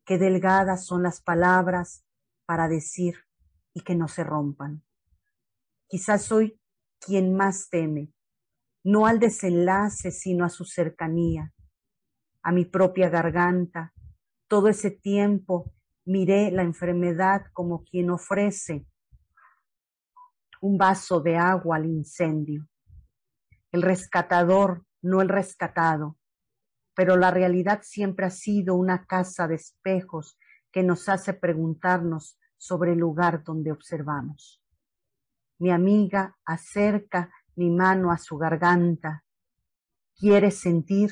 Qué 0.05 0.17
delgadas 0.17 0.85
son 0.85 1.03
las 1.03 1.21
palabras 1.21 2.03
para 2.45 2.67
decir 2.67 3.15
y 3.73 3.81
que 3.81 3.95
no 3.95 4.07
se 4.07 4.23
rompan. 4.23 4.83
Quizás 5.87 6.23
soy 6.23 6.59
quien 6.99 7.35
más 7.35 7.69
teme, 7.69 8.11
no 8.83 9.05
al 9.05 9.19
desenlace, 9.19 10.11
sino 10.11 10.45
a 10.45 10.49
su 10.49 10.65
cercanía, 10.65 11.53
a 12.41 12.51
mi 12.51 12.65
propia 12.65 13.09
garganta. 13.09 13.93
Todo 14.47 14.67
ese 14.67 14.91
tiempo 14.91 15.73
miré 16.05 16.51
la 16.51 16.63
enfermedad 16.63 17.45
como 17.53 17.83
quien 17.83 18.09
ofrece 18.09 18.85
un 20.61 20.77
vaso 20.77 21.21
de 21.21 21.37
agua 21.37 21.77
al 21.77 21.85
incendio. 21.85 22.67
El 23.71 23.81
rescatador, 23.81 24.85
no 25.01 25.21
el 25.21 25.29
rescatado, 25.29 26.17
pero 26.93 27.17
la 27.17 27.31
realidad 27.31 27.81
siempre 27.83 28.25
ha 28.25 28.29
sido 28.29 28.75
una 28.75 29.05
casa 29.05 29.47
de 29.47 29.55
espejos 29.55 30.37
que 30.71 30.83
nos 30.83 31.09
hace 31.09 31.33
preguntarnos 31.33 32.37
sobre 32.57 32.93
el 32.93 32.99
lugar 32.99 33.43
donde 33.43 33.71
observamos. 33.71 34.61
Mi 35.57 35.71
amiga 35.71 36.37
acerca 36.45 37.31
mi 37.61 37.69
mano 37.69 38.11
a 38.11 38.17
su 38.17 38.37
garganta. 38.37 39.23
¿Quieres 40.15 40.59
sentir? 40.59 41.11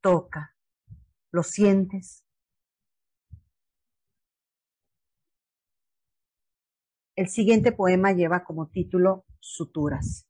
Toca. 0.00 0.56
¿Lo 1.30 1.42
sientes? 1.42 2.24
El 7.14 7.28
siguiente 7.28 7.72
poema 7.72 8.12
lleva 8.12 8.44
como 8.44 8.68
título 8.68 9.26
Suturas. 9.40 10.26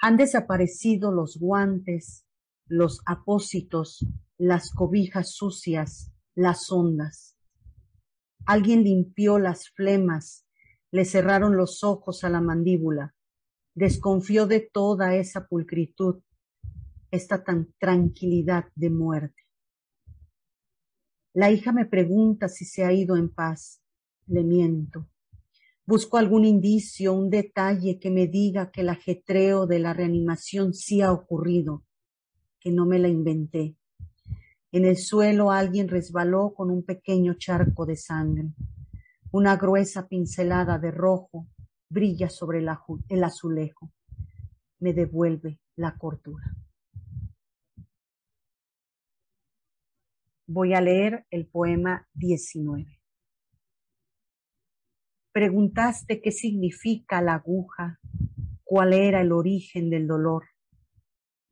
Han 0.00 0.16
desaparecido 0.16 1.10
los 1.10 1.36
guantes, 1.40 2.24
los 2.66 3.00
apósitos, 3.06 4.06
las 4.38 4.70
cobijas 4.70 5.34
sucias, 5.34 6.12
las 6.36 6.70
ondas. 6.70 7.36
Alguien 8.46 8.84
limpió 8.84 9.40
las 9.40 9.68
flemas, 9.70 10.46
le 10.92 11.04
cerraron 11.04 11.56
los 11.56 11.82
ojos 11.82 12.22
a 12.22 12.28
la 12.28 12.40
mandíbula, 12.40 13.16
desconfió 13.74 14.46
de 14.46 14.60
toda 14.60 15.14
esa 15.14 15.46
pulcritud, 15.46 16.22
esta 17.10 17.44
tan 17.44 17.72
tranquilidad 17.78 18.66
de 18.74 18.90
muerte. 18.90 19.42
La 21.34 21.50
hija 21.50 21.72
me 21.72 21.86
pregunta 21.86 22.48
si 22.48 22.64
se 22.64 22.84
ha 22.84 22.92
ido 22.92 23.16
en 23.16 23.30
paz. 23.30 23.82
Le 24.26 24.44
miento. 24.44 25.08
Busco 25.86 26.16
algún 26.16 26.44
indicio, 26.44 27.12
un 27.12 27.30
detalle 27.30 27.98
que 27.98 28.10
me 28.10 28.26
diga 28.26 28.70
que 28.70 28.82
el 28.82 28.90
ajetreo 28.90 29.66
de 29.66 29.78
la 29.78 29.94
reanimación 29.94 30.74
sí 30.74 31.00
ha 31.00 31.10
ocurrido, 31.10 31.84
que 32.60 32.70
no 32.70 32.86
me 32.86 32.98
la 32.98 33.08
inventé. 33.08 33.76
En 34.70 34.84
el 34.84 34.96
suelo 34.96 35.50
alguien 35.50 35.88
resbaló 35.88 36.54
con 36.54 36.70
un 36.70 36.84
pequeño 36.84 37.34
charco 37.34 37.84
de 37.84 37.96
sangre. 37.96 38.52
Una 39.32 39.56
gruesa 39.56 40.06
pincelada 40.06 40.78
de 40.78 40.90
rojo 40.90 41.48
brilla 41.92 42.28
sobre 42.30 42.60
el 42.60 43.24
azulejo, 43.24 43.92
me 44.80 44.94
devuelve 44.94 45.60
la 45.76 45.96
cordura. 45.96 46.56
Voy 50.46 50.74
a 50.74 50.80
leer 50.80 51.26
el 51.30 51.46
poema 51.46 52.08
19. 52.14 53.00
Preguntaste 55.32 56.20
qué 56.20 56.32
significa 56.32 57.22
la 57.22 57.34
aguja, 57.34 58.00
cuál 58.64 58.92
era 58.92 59.20
el 59.20 59.32
origen 59.32 59.88
del 59.88 60.06
dolor, 60.06 60.44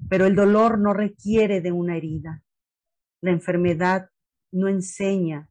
pero 0.08 0.26
el 0.26 0.34
dolor 0.34 0.78
no 0.78 0.92
requiere 0.92 1.60
de 1.60 1.72
una 1.72 1.96
herida. 1.96 2.42
La 3.22 3.30
enfermedad 3.30 4.10
no 4.52 4.68
enseña, 4.68 5.50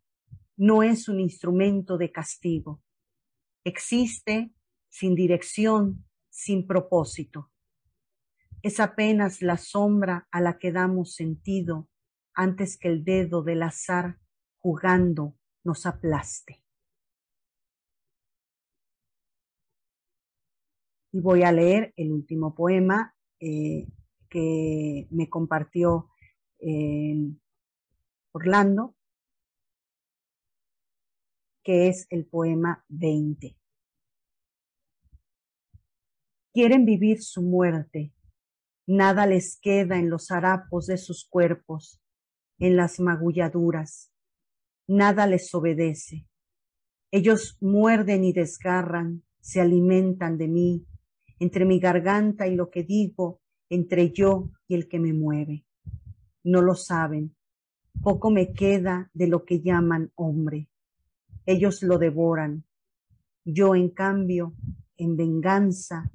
no 0.58 0.84
es 0.84 1.08
un 1.08 1.19
instrumento 1.19 1.98
de 1.98 2.12
castigo. 2.12 2.81
Existe 3.63 4.51
sin 4.89 5.15
dirección, 5.15 6.05
sin 6.29 6.67
propósito. 6.67 7.51
Es 8.62 8.79
apenas 8.79 9.41
la 9.41 9.58
sombra 9.58 10.27
a 10.31 10.41
la 10.41 10.58
que 10.58 10.72
damos 10.72 11.15
sentido 11.15 11.88
antes 12.34 12.77
que 12.77 12.89
el 12.89 13.03
dedo 13.03 13.41
del 13.43 13.63
azar 13.63 14.19
jugando 14.60 15.38
nos 15.63 15.86
aplaste. 15.86 16.63
Y 21.12 21.22
voy 21.22 21.43
a 21.43 21.51
leer 21.51 21.93
el 21.96 22.12
último 22.12 22.53
poema 22.53 23.15
eh, 23.39 23.88
que 24.29 25.08
me 25.10 25.29
compartió 25.29 26.12
eh, 26.60 27.15
Orlando, 28.31 28.96
que 31.63 31.88
es 31.88 32.05
el 32.10 32.27
poema 32.27 32.86
20 32.89 33.59
quieren 36.53 36.86
vivir 36.86 37.22
su 37.22 37.41
muerte. 37.41 38.13
Nada 38.88 39.25
les 39.25 39.60
queda 39.60 39.98
en 39.98 40.10
los 40.10 40.32
harapos 40.32 40.88
de 40.88 40.98
sus 40.98 41.25
cuerpos, 41.25 42.01
en 42.58 42.75
las 42.75 43.00
magulladuras. 43.00 44.12
Nada 44.88 45.27
les 45.27 45.53
obedece. 45.53 46.27
Ellos 47.12 47.58
muerden 47.62 48.24
y 48.24 48.34
desgarran, 48.34 49.24
se 49.39 49.62
alimentan 49.62 50.38
de 50.38 50.48
mí, 50.48 50.86
entre 51.39 51.65
mi 51.65 51.79
garganta 51.79 52.48
y 52.48 52.56
lo 52.56 52.70
que 52.70 52.84
digo, 52.84 53.41
entre 53.70 54.12
yo 54.12 54.51
y 54.68 54.75
el 54.75 54.88
que 54.88 55.00
me 55.00 55.13
mueve. 55.13 55.65
No 56.44 56.62
lo 56.62 56.75
saben. 56.75 57.36
Poco 58.01 58.32
me 58.32 58.53
queda 58.53 59.10
de 59.13 59.27
lo 59.27 59.46
que 59.46 59.62
llaman 59.62 60.12
hombre. 60.15 60.70
Ellos 61.46 61.84
lo 61.84 61.98
devoran. 61.98 62.65
Yo, 63.46 63.75
en 63.75 63.89
cambio, 63.89 64.53
en 64.98 65.15
venganza, 65.15 66.12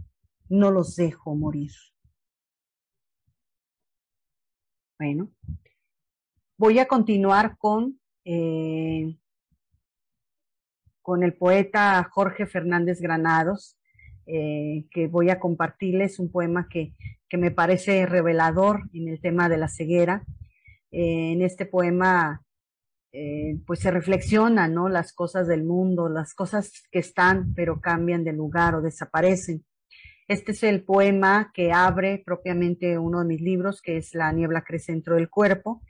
no 0.49 0.71
los 0.71 0.97
dejo 0.97 1.35
morir. 1.35 1.73
Bueno, 4.99 5.31
voy 6.57 6.79
a 6.79 6.87
continuar 6.87 7.57
con 7.59 7.99
eh, 8.25 9.17
con 11.03 11.23
el 11.23 11.35
poeta 11.35 12.03
Jorge 12.11 12.47
Fernández 12.47 13.01
Granados, 13.01 13.77
eh, 14.27 14.87
que 14.91 15.07
voy 15.07 15.29
a 15.29 15.39
compartirles 15.39 16.19
un 16.19 16.31
poema 16.31 16.67
que, 16.71 16.95
que, 17.29 17.37
me 17.37 17.51
parece 17.51 18.07
revelador 18.07 18.89
en 18.95 19.09
el 19.09 19.21
tema 19.21 19.51
de 19.51 19.59
la 19.59 19.69
ceguera. 19.69 20.25
Eh, 20.91 21.33
en 21.33 21.43
este 21.43 21.67
poema, 21.67 22.41
pues 23.67 23.79
se 23.79 23.93
reflexiona, 23.93 24.67
¿no? 24.67 24.89
Las 24.89 25.13
cosas 25.13 25.47
del 25.47 25.63
mundo, 25.63 26.09
las 26.09 26.35
cosas 26.35 26.73
que 26.91 26.99
están, 26.99 27.55
pero 27.55 27.81
cambian 27.81 28.25
de 28.25 28.33
lugar 28.33 28.75
o 28.75 28.83
desaparecen. 28.83 29.65
Este 30.27 30.53
es 30.53 30.63
el 30.63 30.83
poema 30.83 31.51
que 31.53 31.73
abre 31.73 32.23
propiamente 32.25 32.99
uno 32.99 33.21
de 33.21 33.27
mis 33.27 33.41
libros, 33.41 33.83
que 33.83 33.99
es 33.99 34.15
La 34.15 34.33
niebla 34.33 34.63
crece 34.63 34.93
dentro 34.93 35.17
del 35.17 35.29
cuerpo, 35.29 35.83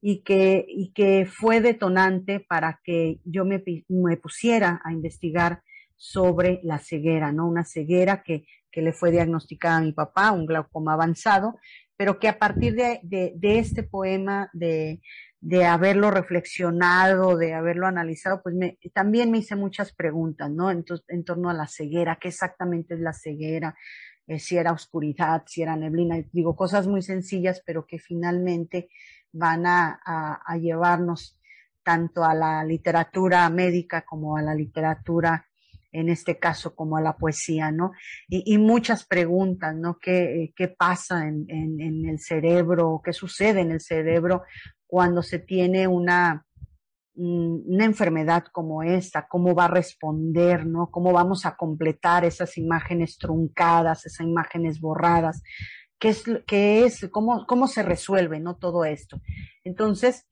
y 0.00 0.22
que, 0.22 0.64
y 0.68 0.92
que 0.92 1.26
fue 1.26 1.60
detonante 1.60 2.40
para 2.40 2.80
que 2.84 3.20
yo 3.24 3.44
me, 3.44 3.62
me 3.88 4.16
pusiera 4.16 4.80
a 4.84 4.92
investigar 4.92 5.62
sobre 5.96 6.60
la 6.62 6.78
ceguera, 6.78 7.32
¿no? 7.32 7.46
Una 7.48 7.64
ceguera 7.64 8.22
que, 8.22 8.44
que, 8.70 8.82
le 8.82 8.92
fue 8.92 9.10
diagnosticada 9.10 9.78
a 9.78 9.80
mi 9.80 9.92
papá, 9.92 10.32
un 10.32 10.46
glaucoma 10.46 10.92
avanzado, 10.92 11.58
pero 11.96 12.18
que 12.18 12.28
a 12.28 12.38
partir 12.38 12.74
de, 12.74 13.00
de, 13.02 13.32
de 13.36 13.58
este 13.58 13.82
poema, 13.82 14.50
de, 14.52 15.00
de, 15.48 15.64
haberlo 15.64 16.10
reflexionado, 16.10 17.36
de 17.36 17.54
haberlo 17.54 17.86
analizado, 17.86 18.42
pues 18.42 18.54
me, 18.54 18.78
también 18.92 19.30
me 19.30 19.38
hice 19.38 19.56
muchas 19.56 19.92
preguntas, 19.92 20.50
¿no? 20.50 20.70
En, 20.70 20.84
en 21.08 21.24
torno 21.24 21.50
a 21.50 21.54
la 21.54 21.66
ceguera, 21.66 22.18
qué 22.20 22.28
exactamente 22.28 22.94
es 22.94 23.00
la 23.00 23.12
ceguera, 23.12 23.76
eh, 24.26 24.40
si 24.40 24.56
era 24.56 24.72
oscuridad, 24.72 25.44
si 25.46 25.62
era 25.62 25.76
neblina, 25.76 26.16
digo, 26.32 26.56
cosas 26.56 26.88
muy 26.88 27.00
sencillas, 27.00 27.62
pero 27.64 27.86
que 27.86 27.98
finalmente 27.98 28.88
van 29.32 29.66
a, 29.66 30.00
llevarnos 30.60 31.38
tanto 31.84 32.24
a 32.24 32.34
la 32.34 32.64
literatura 32.64 33.48
médica 33.50 34.02
como 34.02 34.36
a 34.36 34.42
la 34.42 34.54
literatura, 34.54 35.46
en 35.92 36.08
este 36.08 36.38
caso, 36.38 36.74
como 36.74 36.96
a 36.96 37.00
la 37.00 37.16
poesía, 37.16 37.70
¿no? 37.70 37.92
Y, 38.28 38.58
muchas 38.58 39.06
preguntas, 39.06 39.76
¿no? 39.76 39.98
¿Qué, 39.98 40.52
pasa 40.76 41.28
en, 41.28 41.46
en, 41.48 42.08
el 42.08 42.18
cerebro? 42.18 43.00
¿Qué 43.04 43.12
sucede 43.12 43.60
en 43.60 43.70
el 43.70 43.80
cerebro 43.80 44.42
cuando 44.86 45.22
se 45.22 45.38
tiene 45.38 45.88
una, 45.88 46.46
una 47.14 47.84
enfermedad 47.84 48.44
como 48.52 48.82
esta? 48.82 49.26
¿Cómo 49.26 49.54
va 49.54 49.66
a 49.66 49.68
responder, 49.68 50.66
¿no? 50.66 50.90
¿Cómo 50.90 51.12
vamos 51.12 51.46
a 51.46 51.56
completar 51.56 52.24
esas 52.24 52.56
imágenes 52.58 53.18
truncadas, 53.18 54.06
esas 54.06 54.26
imágenes 54.26 54.80
borradas? 54.80 55.42
qué 55.98 56.08
es, 56.10 56.24
qué 56.46 56.84
es 56.84 57.08
cómo, 57.10 57.46
cómo 57.46 57.68
se 57.68 57.82
resuelve, 57.82 58.40
¿no? 58.40 58.56
Todo 58.56 58.84
esto. 58.84 59.20
Entonces, 59.64 60.26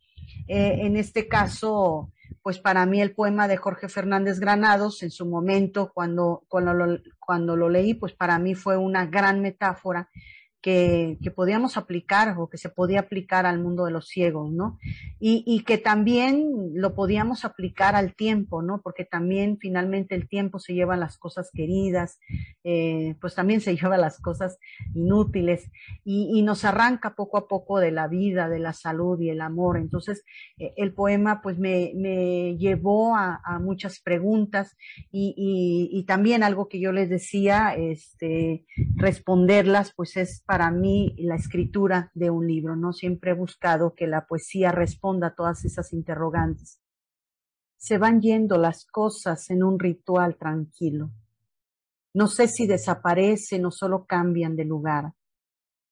eh, 0.46 0.78
en 0.80 0.96
este 0.96 1.28
caso, 1.28 2.12
pues 2.42 2.58
para 2.58 2.84
mí 2.86 3.00
el 3.00 3.14
poema 3.14 3.48
de 3.48 3.56
Jorge 3.56 3.88
Fernández 3.88 4.40
Granados, 4.40 5.02
en 5.02 5.10
su 5.10 5.26
momento, 5.26 5.90
cuando, 5.94 6.44
cuando, 6.48 6.74
lo, 6.74 6.98
cuando 7.18 7.56
lo 7.56 7.68
leí, 7.68 7.94
pues 7.94 8.12
para 8.12 8.38
mí 8.38 8.54
fue 8.54 8.76
una 8.76 9.06
gran 9.06 9.40
metáfora 9.40 10.08
que, 10.64 11.18
que, 11.22 11.30
podíamos 11.30 11.76
aplicar 11.76 12.36
o 12.38 12.48
que 12.48 12.56
se 12.56 12.70
podía 12.70 13.00
aplicar 13.00 13.44
al 13.44 13.60
mundo 13.60 13.84
de 13.84 13.90
los 13.90 14.08
ciegos, 14.08 14.50
¿no? 14.50 14.78
Y, 15.20 15.44
y, 15.46 15.62
que 15.64 15.76
también 15.76 16.70
lo 16.72 16.94
podíamos 16.94 17.44
aplicar 17.44 17.94
al 17.94 18.14
tiempo, 18.14 18.62
¿no? 18.62 18.80
Porque 18.80 19.04
también 19.04 19.58
finalmente 19.58 20.14
el 20.14 20.26
tiempo 20.26 20.58
se 20.58 20.72
lleva 20.72 20.96
las 20.96 21.18
cosas 21.18 21.50
queridas, 21.52 22.18
eh, 22.64 23.14
pues 23.20 23.34
también 23.34 23.60
se 23.60 23.76
lleva 23.76 23.98
las 23.98 24.18
cosas 24.18 24.58
inútiles 24.94 25.70
y, 26.02 26.30
y, 26.34 26.40
nos 26.40 26.64
arranca 26.64 27.14
poco 27.14 27.36
a 27.36 27.46
poco 27.46 27.78
de 27.78 27.90
la 27.90 28.08
vida, 28.08 28.48
de 28.48 28.58
la 28.58 28.72
salud 28.72 29.20
y 29.20 29.28
el 29.28 29.42
amor. 29.42 29.76
Entonces, 29.76 30.24
eh, 30.56 30.72
el 30.78 30.94
poema 30.94 31.42
pues 31.42 31.58
me, 31.58 31.92
me 31.94 32.56
llevó 32.56 33.16
a, 33.16 33.38
a, 33.44 33.58
muchas 33.58 34.00
preguntas 34.00 34.78
y, 35.12 35.34
y, 35.92 36.04
también 36.04 36.42
algo 36.42 36.70
que 36.70 36.80
yo 36.80 36.90
les 36.90 37.10
decía, 37.10 37.74
este, 37.76 38.64
responderlas, 38.96 39.92
pues 39.94 40.16
es 40.16 40.42
para 40.46 40.53
mí 40.70 41.14
la 41.18 41.36
escritura 41.36 42.10
de 42.14 42.30
un 42.30 42.46
libro, 42.46 42.76
¿no? 42.76 42.92
Siempre 42.92 43.32
he 43.32 43.34
buscado 43.34 43.94
que 43.94 44.06
la 44.06 44.26
poesía 44.26 44.72
responda 44.72 45.28
a 45.28 45.34
todas 45.34 45.64
esas 45.64 45.92
interrogantes. 45.92 46.80
Se 47.76 47.98
van 47.98 48.20
yendo 48.20 48.56
las 48.56 48.86
cosas 48.86 49.50
en 49.50 49.62
un 49.62 49.78
ritual 49.78 50.36
tranquilo. 50.36 51.10
No 52.14 52.28
sé 52.28 52.48
si 52.48 52.66
desaparecen 52.66 53.66
o 53.66 53.70
solo 53.70 54.06
cambian 54.06 54.56
de 54.56 54.64
lugar, 54.64 55.14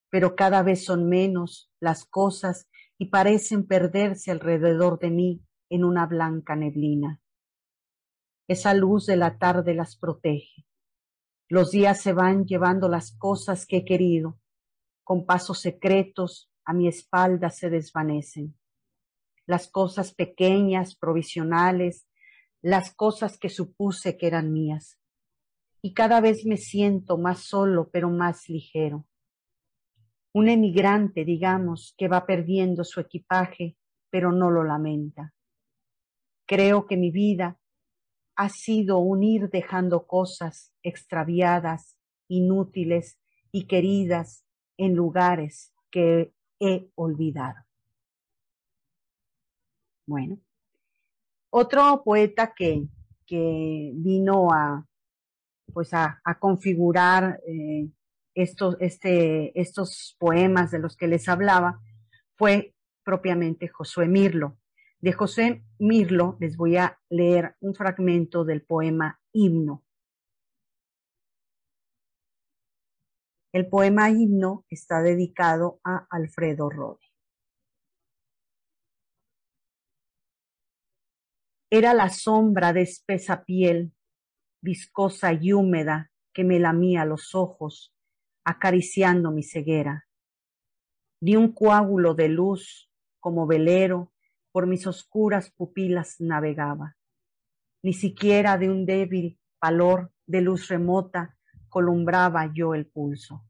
pero 0.09 0.37
cada 0.37 0.63
vez 0.63 0.85
son 0.85 1.09
menos 1.09 1.71
las 1.81 2.05
cosas 2.05 2.69
y 2.99 3.07
parecen 3.07 3.67
perderse 3.67 4.31
alrededor 4.31 4.99
de 4.99 5.11
mí 5.11 5.43
en 5.69 5.85
una 5.85 6.07
blanca 6.07 6.55
neblina. 6.55 7.21
Esa 8.47 8.75
luz 8.75 9.07
de 9.07 9.17
la 9.17 9.39
tarde 9.39 9.75
las 9.75 9.97
protege. 9.97 10.67
Los 11.49 11.71
días 11.71 12.01
se 12.01 12.13
van 12.13 12.45
llevando 12.45 12.89
las 12.89 13.17
cosas 13.17 13.67
que 13.67 13.79
he 13.79 13.85
querido, 13.85 14.39
con 15.05 15.27
pasos 15.27 15.61
secretos 15.61 16.51
a 16.65 16.73
mi 16.73 16.89
espalda 16.89 17.51
se 17.51 17.71
desvanecen. 17.71 18.57
Las 19.47 19.69
cosas 19.69 20.15
pequeñas, 20.15 20.97
provisionales, 20.97 22.07
las 22.61 22.95
cosas 22.95 23.39
que 23.39 23.49
supuse 23.49 24.17
que 24.17 24.29
eran 24.29 24.53
mías. 24.53 24.99
Y 25.83 25.95
cada 25.95 26.21
vez 26.21 26.47
me 26.47 26.57
siento 26.57 27.19
más 27.19 27.41
solo, 27.41 27.91
pero 27.91 28.09
más 28.09 28.49
ligero. 28.49 29.07
Un 30.33 30.49
emigrante, 30.49 31.25
digamos, 31.25 31.95
que 31.99 32.09
va 32.09 32.25
perdiendo 32.25 32.85
su 32.85 33.01
equipaje, 33.01 33.77
pero 34.09 34.31
no 34.31 34.51
lo 34.51 34.63
lamenta. 34.63 35.35
Creo 36.47 36.87
que 36.87 36.97
mi 36.97 37.11
vida 37.11 37.59
ha 38.37 38.49
sido 38.49 38.99
un 38.99 39.25
ir 39.25 39.51
dejando 39.51 40.07
cosas 40.07 40.73
extraviadas, 40.83 41.99
inútiles 42.29 43.19
y 43.51 43.67
queridas 43.67 44.47
en 44.83 44.97
lugares 44.97 45.73
que 45.93 46.33
he 46.59 46.89
olvidado. 46.97 47.65
Bueno, 50.07 50.39
otro 51.51 52.03
poeta 52.05 52.53
que, 52.53 52.89
que 53.25 53.93
vino 53.95 54.49
a, 54.53 54.85
pues 55.73 55.95
a, 55.95 56.21
configurar 56.41 57.41
eh, 57.47 57.91
estos, 58.35 58.77
este, 58.81 59.59
estos 59.61 60.17
poemas 60.19 60.73
de 60.73 60.81
los 60.81 60.97
que 60.97 61.07
les 61.07 61.29
hablaba 61.29 61.81
fue 62.37 62.75
propiamente 63.05 63.69
Josué 63.69 64.09
Mirlo. 64.09 64.57
De 64.99 65.13
José 65.13 65.63
Mirlo 65.79 66.37
les 66.41 66.57
voy 66.57 66.77
a 66.77 66.99
leer 67.09 67.55
un 67.61 67.77
fragmento 67.77 68.45
del 68.45 68.63
poema 68.63 69.21
Himno. 69.33 69.85
El 73.53 73.69
poema 73.69 74.09
himno 74.09 74.65
está 74.71 75.03
dedicado 75.03 75.79
a 75.85 76.07
Alfredo 76.09 76.71
Rode. 76.71 77.05
Era 81.71 81.93
la 81.93 82.09
sombra 82.09 82.73
de 82.73 82.81
espesa 82.81 83.45
piel, 83.45 83.93
viscosa 84.63 85.35
y 85.35 85.53
húmeda, 85.53 86.11
que 86.33 86.45
me 86.45 86.59
lamía 86.59 87.05
los 87.05 87.35
ojos, 87.35 87.95
acariciando 88.43 89.31
mi 89.33 89.43
ceguera. 89.43 90.07
Di 91.21 91.37
un 91.37 91.53
coágulo 91.53 92.15
de 92.15 92.31
luz, 92.31 92.91
como 93.21 93.47
velero, 93.47 94.15
por 94.51 94.67
mis 94.67 94.87
oscuras 94.87 95.51
pupilas 95.51 96.17
navegaba. 96.21 96.97
Ni 97.83 97.93
siquiera 97.93 98.57
de 98.57 98.71
un 98.71 98.87
débil 98.87 99.39
palor 99.59 100.11
de 100.27 100.41
luz 100.41 100.69
remota 100.69 101.37
columbraba 101.73 102.53
yo 102.53 102.75
el 102.75 102.87
pulso, 102.87 103.47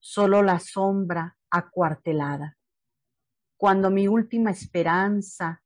solo 0.00 0.42
la 0.42 0.58
sombra 0.58 1.38
acuartelada. 1.50 2.58
Cuando 3.56 3.90
mi 3.90 4.08
última 4.08 4.50
esperanza 4.50 5.62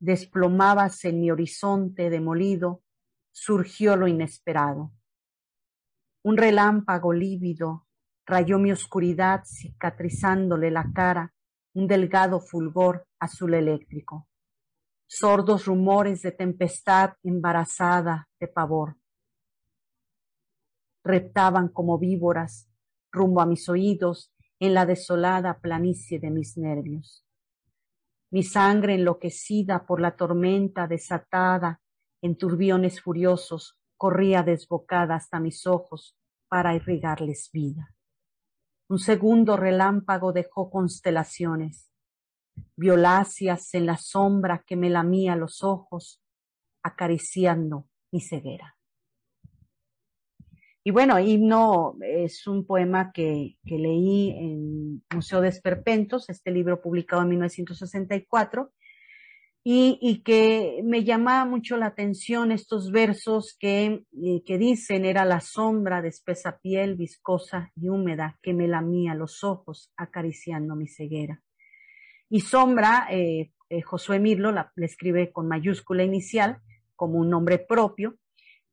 desplomábase 0.00 1.10
en 1.10 1.20
mi 1.20 1.30
horizonte 1.30 2.08
demolido, 2.08 2.82
surgió 3.32 3.96
lo 3.96 4.08
inesperado. 4.08 4.92
Un 6.22 6.38
relámpago 6.38 7.12
lívido 7.12 7.86
rayó 8.24 8.58
mi 8.58 8.72
oscuridad 8.72 9.42
cicatrizándole 9.44 10.70
la 10.70 10.90
cara 10.94 11.34
un 11.74 11.86
delgado 11.86 12.40
fulgor 12.40 13.06
azul 13.20 13.52
eléctrico. 13.52 14.26
Sordos 15.06 15.66
rumores 15.66 16.22
de 16.22 16.32
tempestad 16.32 17.12
embarazada 17.22 18.26
de 18.40 18.48
pavor 18.48 18.96
reptaban 21.04 21.68
como 21.68 21.98
víboras 21.98 22.68
rumbo 23.12 23.40
a 23.40 23.46
mis 23.46 23.68
oídos 23.68 24.32
en 24.58 24.74
la 24.74 24.86
desolada 24.86 25.60
planicie 25.60 26.18
de 26.18 26.30
mis 26.30 26.56
nervios. 26.56 27.24
Mi 28.30 28.42
sangre 28.42 28.94
enloquecida 28.94 29.86
por 29.86 30.00
la 30.00 30.16
tormenta 30.16 30.86
desatada 30.88 31.80
en 32.20 32.36
turbiones 32.36 33.00
furiosos 33.00 33.78
corría 33.96 34.42
desbocada 34.42 35.14
hasta 35.14 35.38
mis 35.38 35.66
ojos 35.66 36.16
para 36.48 36.74
irrigarles 36.74 37.50
vida. 37.52 37.94
Un 38.88 38.98
segundo 38.98 39.56
relámpago 39.56 40.32
dejó 40.32 40.70
constelaciones, 40.70 41.90
violáceas 42.76 43.74
en 43.74 43.86
la 43.86 43.96
sombra 43.96 44.64
que 44.66 44.76
me 44.76 44.90
lamía 44.90 45.36
los 45.36 45.62
ojos, 45.62 46.20
acariciando 46.82 47.88
mi 48.10 48.20
ceguera. 48.20 48.73
Y 50.86 50.90
bueno, 50.90 51.18
Himno 51.18 51.96
es 52.02 52.46
un 52.46 52.66
poema 52.66 53.10
que, 53.10 53.56
que 53.64 53.78
leí 53.78 54.32
en 54.32 55.02
Museo 55.14 55.40
de 55.40 55.48
Esperpentos, 55.48 56.28
este 56.28 56.50
libro 56.50 56.82
publicado 56.82 57.22
en 57.22 57.30
1964, 57.30 58.70
y, 59.66 59.98
y, 60.02 60.22
que 60.22 60.82
me 60.84 61.04
llamaba 61.04 61.46
mucho 61.46 61.78
la 61.78 61.86
atención 61.86 62.52
estos 62.52 62.90
versos 62.90 63.56
que, 63.58 64.04
eh, 64.22 64.42
que 64.44 64.58
dicen 64.58 65.06
era 65.06 65.24
la 65.24 65.40
sombra 65.40 66.02
de 66.02 66.10
espesa 66.10 66.58
piel 66.58 66.96
viscosa 66.96 67.72
y 67.74 67.88
húmeda 67.88 68.38
que 68.42 68.52
me 68.52 68.68
lamía 68.68 69.14
los 69.14 69.42
ojos 69.42 69.90
acariciando 69.96 70.76
mi 70.76 70.86
ceguera. 70.86 71.40
Y 72.28 72.40
sombra, 72.40 73.06
eh, 73.10 73.52
eh, 73.70 73.80
Josué 73.80 74.18
Mirlo 74.18 74.52
la, 74.52 74.70
escribe 74.76 75.32
con 75.32 75.48
mayúscula 75.48 76.04
inicial 76.04 76.58
como 76.94 77.18
un 77.18 77.30
nombre 77.30 77.58
propio 77.58 78.18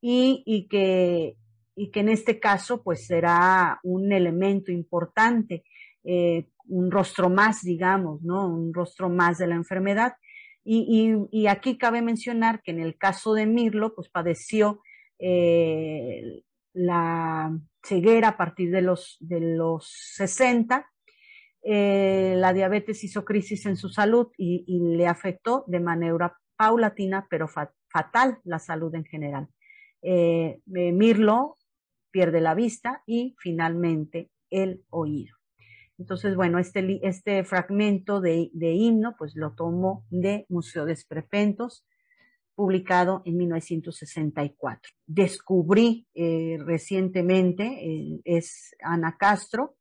y, 0.01 0.43
y, 0.45 0.67
que, 0.67 1.37
y 1.81 1.89
que 1.89 2.01
en 2.01 2.09
este 2.09 2.39
caso 2.39 2.83
pues 2.83 3.07
será 3.07 3.79
un 3.81 4.11
elemento 4.11 4.71
importante, 4.71 5.63
eh, 6.03 6.47
un 6.67 6.91
rostro 6.91 7.27
más, 7.27 7.63
digamos, 7.63 8.21
¿no? 8.21 8.47
Un 8.47 8.71
rostro 8.71 9.09
más 9.09 9.39
de 9.39 9.47
la 9.47 9.55
enfermedad 9.55 10.13
y, 10.63 11.47
aquí 11.47 11.79
cabe 11.79 12.03
mencionar 12.03 12.61
que 12.61 12.69
en 12.69 12.81
el 12.81 12.99
caso 12.99 13.33
de 13.33 13.47
Mirlo, 13.47 13.95
pues 13.95 14.09
padeció 14.09 14.83
eh, 15.17 16.43
la 16.73 17.51
ceguera 17.81 18.27
a 18.27 18.37
partir 18.37 18.69
de 18.69 18.83
los, 18.83 19.17
de 19.19 19.39
los 19.39 19.91
60. 20.17 20.87
Eh, 21.63 22.35
la 22.37 22.53
diabetes 22.53 23.03
hizo 23.03 23.25
crisis 23.25 23.65
en 23.65 23.75
su 23.75 23.89
salud 23.89 24.27
y, 24.37 24.65
le 24.97 25.07
afectó 25.07 25.63
de 25.65 25.79
manera 25.79 26.37
paulatina, 26.55 27.25
pero 27.27 27.47
fa 27.47 27.73
fatal 27.89 28.37
la 28.43 28.59
salud 28.59 28.93
en 28.93 29.03
general. 29.03 29.47
Mirlo 30.67 31.57
pierde 32.11 32.41
la 32.41 32.53
vista 32.53 33.03
y 33.05 33.35
finalmente 33.39 34.29
el 34.49 34.83
oído. 34.89 35.35
Entonces, 35.97 36.35
bueno, 36.35 36.57
este, 36.57 36.99
este 37.07 37.43
fragmento 37.43 38.21
de, 38.21 38.49
de, 38.53 38.73
himno, 38.73 39.15
pues 39.17 39.35
lo 39.35 39.53
tomo 39.53 40.05
de 40.09 40.45
Museo 40.49 40.85
de 40.85 40.93
Esprepentos, 40.93 41.85
publicado 42.55 43.21
en 43.25 43.37
1964. 43.37 44.91
Descubrí 45.05 46.07
eh, 46.13 46.57
recientemente, 46.59 47.63
eh, 47.63 48.21
es 48.23 48.75
Ana 48.83 49.15
Castro, 49.17 49.75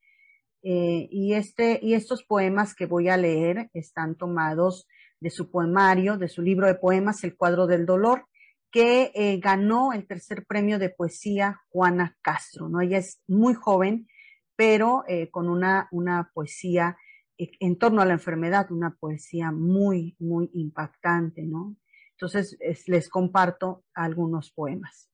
eh, 0.63 1.09
y, 1.11 1.33
este, 1.35 1.81
y 1.83 1.95
estos 1.95 2.23
poemas 2.23 2.75
que 2.75 2.87
voy 2.87 3.09
a 3.09 3.17
leer 3.17 3.71
están 3.73 4.15
tomados 4.15 4.87
de 5.21 5.31
su 5.31 5.51
poemario, 5.51 6.19
de 6.19 6.29
su 6.29 6.43
libro 6.43 6.67
de 6.67 6.75
poemas, 6.75 7.25
El 7.25 7.37
cuadro 7.37 7.67
del 7.67 7.87
dolor, 7.87 8.27
que 8.71 9.11
eh, 9.15 9.39
ganó 9.39 9.93
el 9.93 10.07
tercer 10.07 10.47
premio 10.47 10.79
de 10.79 10.91
poesía 10.91 11.61
Juana 11.71 12.17
Castro, 12.23 12.69
¿no? 12.69 12.81
Ella 12.81 12.99
es 12.99 13.23
muy 13.27 13.55
joven, 13.55 14.09
pero 14.57 15.05
eh, 15.09 15.31
con 15.31 15.49
una, 15.49 15.89
una 15.91 16.31
poesía 16.33 16.97
eh, 17.37 17.51
en 17.59 17.79
torno 17.79 18.01
a 18.03 18.05
la 18.05 18.13
enfermedad, 18.13 18.71
una 18.71 18.95
poesía 18.95 19.51
muy, 19.51 20.15
muy 20.19 20.51
impactante, 20.55 21.43
¿no? 21.43 21.77
Entonces 22.13 22.57
es, 22.61 22.87
les 22.87 23.09
comparto 23.09 23.85
algunos 23.95 24.53
poemas. 24.53 25.11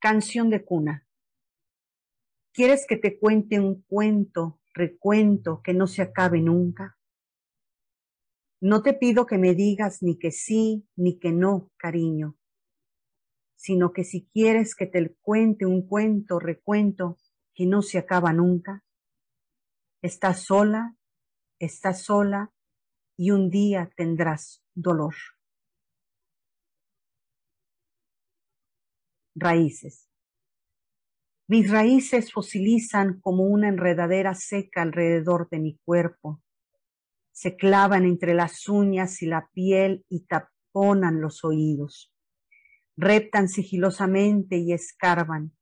Canción 0.00 0.50
de 0.50 0.64
cuna. 0.64 1.06
¿Quieres 2.52 2.84
que 2.86 2.96
te 2.96 3.18
cuente 3.18 3.60
un 3.60 3.82
cuento, 3.82 4.60
recuento 4.74 5.62
que 5.62 5.72
no 5.72 5.86
se 5.86 6.02
acabe 6.02 6.40
nunca? 6.40 6.97
No 8.60 8.82
te 8.82 8.92
pido 8.94 9.26
que 9.26 9.38
me 9.38 9.54
digas 9.54 10.02
ni 10.02 10.18
que 10.18 10.30
sí 10.30 10.86
ni 10.96 11.18
que 11.18 11.32
no, 11.32 11.70
cariño 11.76 12.38
sino 13.58 13.92
que 13.92 14.04
si 14.04 14.24
quieres 14.32 14.76
que 14.76 14.86
te 14.86 15.16
cuente 15.20 15.66
un 15.66 15.86
cuento, 15.86 16.38
recuento, 16.38 17.18
que 17.54 17.66
no 17.66 17.82
se 17.82 17.98
acaba 17.98 18.32
nunca, 18.32 18.84
estás 20.00 20.44
sola, 20.44 20.96
estás 21.58 22.02
sola 22.02 22.52
y 23.16 23.32
un 23.32 23.50
día 23.50 23.90
tendrás 23.96 24.62
dolor. 24.74 25.14
Raíces. 29.34 30.08
Mis 31.48 31.68
raíces 31.70 32.32
fosilizan 32.32 33.20
como 33.20 33.44
una 33.44 33.68
enredadera 33.68 34.34
seca 34.34 34.82
alrededor 34.82 35.48
de 35.48 35.58
mi 35.58 35.78
cuerpo. 35.84 36.40
Se 37.38 37.54
clavan 37.56 38.04
entre 38.04 38.34
las 38.34 38.68
uñas 38.68 39.22
y 39.22 39.26
la 39.26 39.48
piel 39.52 40.04
y 40.08 40.26
taponan 40.26 41.20
los 41.20 41.44
oídos 41.44 42.12
reptan 42.98 43.48
sigilosamente 43.48 44.56
y 44.56 44.72
escarban, 44.72 45.56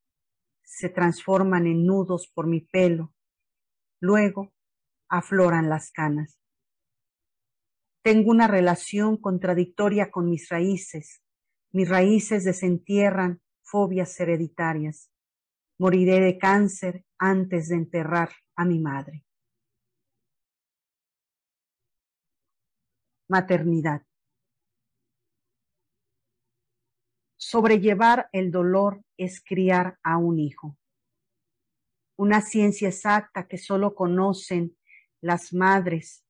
se 0.64 0.88
transforman 0.88 1.66
en 1.66 1.84
nudos 1.84 2.32
por 2.34 2.46
mi 2.46 2.62
pelo, 2.62 3.12
luego 4.00 4.54
afloran 5.08 5.68
las 5.68 5.92
canas. 5.92 6.40
Tengo 8.02 8.30
una 8.30 8.48
relación 8.48 9.18
contradictoria 9.18 10.10
con 10.10 10.30
mis 10.30 10.48
raíces, 10.48 11.22
mis 11.72 11.88
raíces 11.90 12.44
desentierran 12.44 13.42
fobias 13.62 14.18
hereditarias. 14.18 15.10
Moriré 15.78 16.20
de 16.20 16.38
cáncer 16.38 17.04
antes 17.18 17.68
de 17.68 17.76
enterrar 17.76 18.30
a 18.54 18.64
mi 18.64 18.80
madre. 18.80 19.25
Maternidad. 23.28 24.02
Sobrellevar 27.36 28.28
el 28.30 28.52
dolor 28.52 29.02
es 29.16 29.42
criar 29.42 29.98
a 30.04 30.16
un 30.16 30.38
hijo. 30.38 30.78
Una 32.16 32.40
ciencia 32.40 32.88
exacta 32.88 33.48
que 33.48 33.58
solo 33.58 33.96
conocen 33.96 34.76
las 35.20 35.52
madres, 35.52 36.24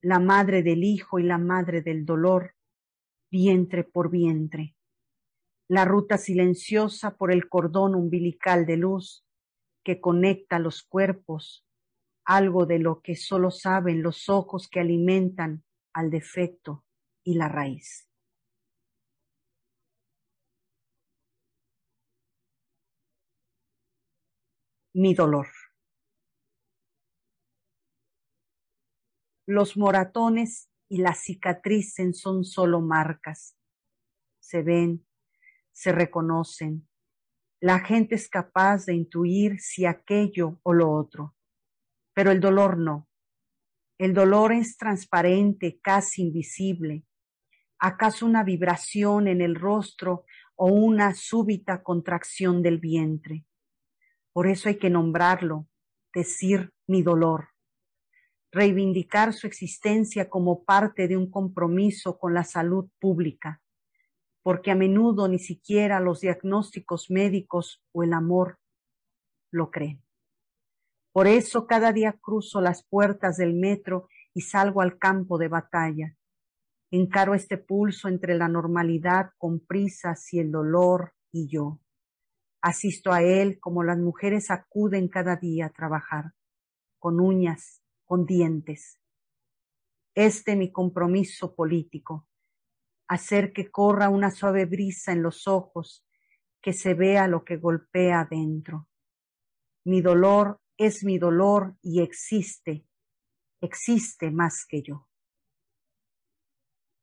la 0.00 0.18
madre 0.18 0.64
del 0.64 0.82
hijo 0.82 1.20
y 1.20 1.22
la 1.22 1.38
madre 1.38 1.82
del 1.82 2.04
dolor, 2.04 2.56
vientre 3.30 3.84
por 3.84 4.10
vientre. 4.10 4.74
La 5.68 5.84
ruta 5.84 6.18
silenciosa 6.18 7.16
por 7.16 7.30
el 7.30 7.48
cordón 7.48 7.94
umbilical 7.94 8.66
de 8.66 8.76
luz 8.76 9.24
que 9.84 10.00
conecta 10.00 10.58
los 10.58 10.82
cuerpos, 10.82 11.64
algo 12.24 12.66
de 12.66 12.80
lo 12.80 13.02
que 13.02 13.14
solo 13.14 13.52
saben 13.52 14.02
los 14.02 14.28
ojos 14.28 14.68
que 14.68 14.80
alimentan 14.80 15.62
al 15.96 16.10
defecto 16.10 16.84
y 17.24 17.34
la 17.34 17.48
raíz. 17.48 18.06
mi 24.96 25.12
dolor. 25.12 25.48
Los 29.46 29.76
moratones 29.76 30.70
y 30.88 31.02
las 31.02 31.18
cicatrices 31.18 32.18
son 32.18 32.44
solo 32.44 32.80
marcas. 32.80 33.58
Se 34.40 34.62
ven, 34.62 35.06
se 35.72 35.92
reconocen. 35.92 36.88
La 37.60 37.80
gente 37.80 38.14
es 38.14 38.30
capaz 38.30 38.86
de 38.86 38.94
intuir 38.94 39.60
si 39.60 39.84
aquello 39.84 40.60
o 40.62 40.72
lo 40.72 40.90
otro, 40.90 41.36
pero 42.14 42.30
el 42.30 42.40
dolor 42.40 42.78
no. 42.78 43.06
El 43.98 44.12
dolor 44.12 44.52
es 44.52 44.76
transparente, 44.76 45.80
casi 45.80 46.22
invisible. 46.22 47.04
¿Acaso 47.78 48.26
una 48.26 48.44
vibración 48.44 49.26
en 49.26 49.40
el 49.40 49.54
rostro 49.54 50.24
o 50.54 50.66
una 50.66 51.14
súbita 51.14 51.82
contracción 51.82 52.62
del 52.62 52.78
vientre? 52.78 53.46
Por 54.34 54.48
eso 54.48 54.68
hay 54.68 54.76
que 54.76 54.90
nombrarlo, 54.90 55.66
decir 56.12 56.74
mi 56.86 57.02
dolor, 57.02 57.48
reivindicar 58.52 59.32
su 59.32 59.46
existencia 59.46 60.28
como 60.28 60.64
parte 60.64 61.08
de 61.08 61.16
un 61.16 61.30
compromiso 61.30 62.18
con 62.18 62.34
la 62.34 62.44
salud 62.44 62.90
pública, 63.00 63.62
porque 64.42 64.70
a 64.70 64.74
menudo 64.74 65.26
ni 65.26 65.38
siquiera 65.38 66.00
los 66.00 66.20
diagnósticos 66.20 67.10
médicos 67.10 67.82
o 67.92 68.02
el 68.02 68.12
amor 68.12 68.58
lo 69.50 69.70
creen. 69.70 70.05
Por 71.16 71.28
eso 71.28 71.66
cada 71.66 71.94
día 71.94 72.12
cruzo 72.20 72.60
las 72.60 72.84
puertas 72.84 73.38
del 73.38 73.54
metro 73.54 74.06
y 74.34 74.42
salgo 74.42 74.82
al 74.82 74.98
campo 74.98 75.38
de 75.38 75.48
batalla. 75.48 76.14
Encaro 76.90 77.34
este 77.34 77.56
pulso 77.56 78.08
entre 78.08 78.34
la 78.34 78.48
normalidad 78.48 79.30
con 79.38 79.60
prisas 79.60 80.30
y 80.34 80.40
el 80.40 80.52
dolor 80.52 81.14
y 81.32 81.48
yo. 81.48 81.80
Asisto 82.60 83.14
a 83.14 83.22
él 83.22 83.58
como 83.60 83.82
las 83.82 83.96
mujeres 83.96 84.50
acuden 84.50 85.08
cada 85.08 85.36
día 85.36 85.64
a 85.64 85.72
trabajar, 85.72 86.34
con 86.98 87.18
uñas, 87.18 87.80
con 88.04 88.26
dientes. 88.26 89.00
Este 90.14 90.54
mi 90.54 90.70
compromiso 90.70 91.54
político, 91.54 92.28
hacer 93.08 93.54
que 93.54 93.70
corra 93.70 94.10
una 94.10 94.30
suave 94.30 94.66
brisa 94.66 95.12
en 95.12 95.22
los 95.22 95.48
ojos, 95.48 96.04
que 96.60 96.74
se 96.74 96.92
vea 96.92 97.26
lo 97.26 97.42
que 97.42 97.56
golpea 97.56 98.20
adentro. 98.20 98.90
Mi 99.82 100.02
dolor 100.02 100.60
es 100.78 101.04
mi 101.04 101.18
dolor 101.18 101.76
y 101.82 102.00
existe, 102.02 102.86
existe 103.60 104.30
más 104.30 104.66
que 104.68 104.82
yo. 104.82 105.08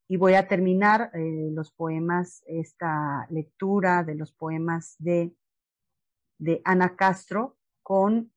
Y 0.08 0.16
voy 0.16 0.34
a 0.34 0.46
terminar 0.46 1.10
eh, 1.14 1.50
los 1.52 1.72
poemas, 1.72 2.42
esta 2.46 3.26
lectura 3.30 4.04
de 4.04 4.14
los 4.14 4.32
poemas 4.32 4.96
de, 4.98 5.34
de 6.38 6.60
Ana 6.64 6.94
Castro 6.94 7.56
con 7.82 8.32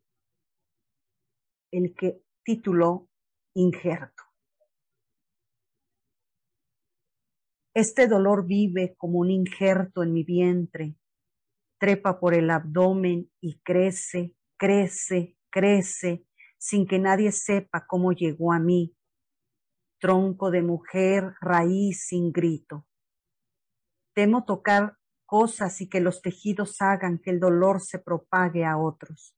el 1.71 1.93
que 1.93 2.23
tituló 2.43 3.09
Injerto. 3.53 4.23
Este 7.73 8.07
dolor 8.07 8.47
vive 8.47 8.95
como 8.97 9.19
un 9.19 9.29
injerto 9.29 10.01
en 10.01 10.13
mi 10.13 10.23
vientre, 10.23 10.95
trepa 11.79 12.19
por 12.19 12.33
el 12.33 12.49
abdomen 12.49 13.29
y 13.39 13.59
crece, 13.59 14.33
crece, 14.57 15.37
crece, 15.49 16.25
sin 16.57 16.87
que 16.87 16.99
nadie 16.99 17.31
sepa 17.31 17.85
cómo 17.87 18.11
llegó 18.11 18.51
a 18.51 18.59
mí. 18.59 18.95
Tronco 19.99 20.51
de 20.51 20.61
mujer, 20.61 21.35
raíz 21.41 22.05
sin 22.07 22.31
grito. 22.31 22.85
Temo 24.13 24.45
tocar 24.45 24.97
cosas 25.25 25.81
y 25.81 25.89
que 25.89 25.99
los 25.99 26.21
tejidos 26.21 26.81
hagan 26.81 27.19
que 27.19 27.31
el 27.31 27.39
dolor 27.39 27.81
se 27.81 27.99
propague 27.99 28.65
a 28.65 28.77
otros. 28.77 29.35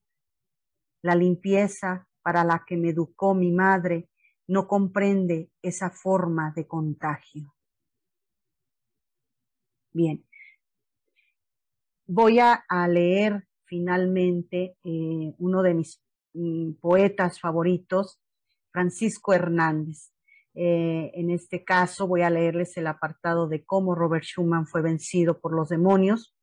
La 1.02 1.16
limpieza 1.16 2.08
para 2.22 2.44
la 2.44 2.64
que 2.66 2.78
me 2.78 2.90
educó 2.90 3.34
mi 3.34 3.52
madre 3.52 4.10
no 4.48 4.68
comprende 4.68 5.52
esa 5.62 5.90
forma 5.90 6.54
de 6.56 6.68
contagio. 6.68 7.54
Bien, 9.92 10.26
voy 12.06 12.40
a, 12.40 12.64
leer 12.88 13.48
finalmente 13.70 14.76
eh, 14.84 15.34
uno 15.38 15.62
de 15.62 15.74
mis 15.76 16.02
mm, 16.34 16.74
poetas 16.82 17.40
favoritos, 17.40 18.20
Francisco 18.72 19.34
Hernández. 19.34 20.12
Eh, 20.56 21.12
en 21.14 21.30
este 21.30 21.64
caso 21.64 22.08
voy 22.08 22.24
a 22.24 22.30
leerles 22.32 22.76
el 22.78 22.88
apartado 22.88 23.48
de 23.48 23.64
cómo 23.64 23.94
Robert 23.94 24.26
Schumann 24.26 24.66
fue 24.66 24.82
vencido 24.82 25.40
por 25.40 25.54
los 25.54 25.70
demonios 25.70 26.36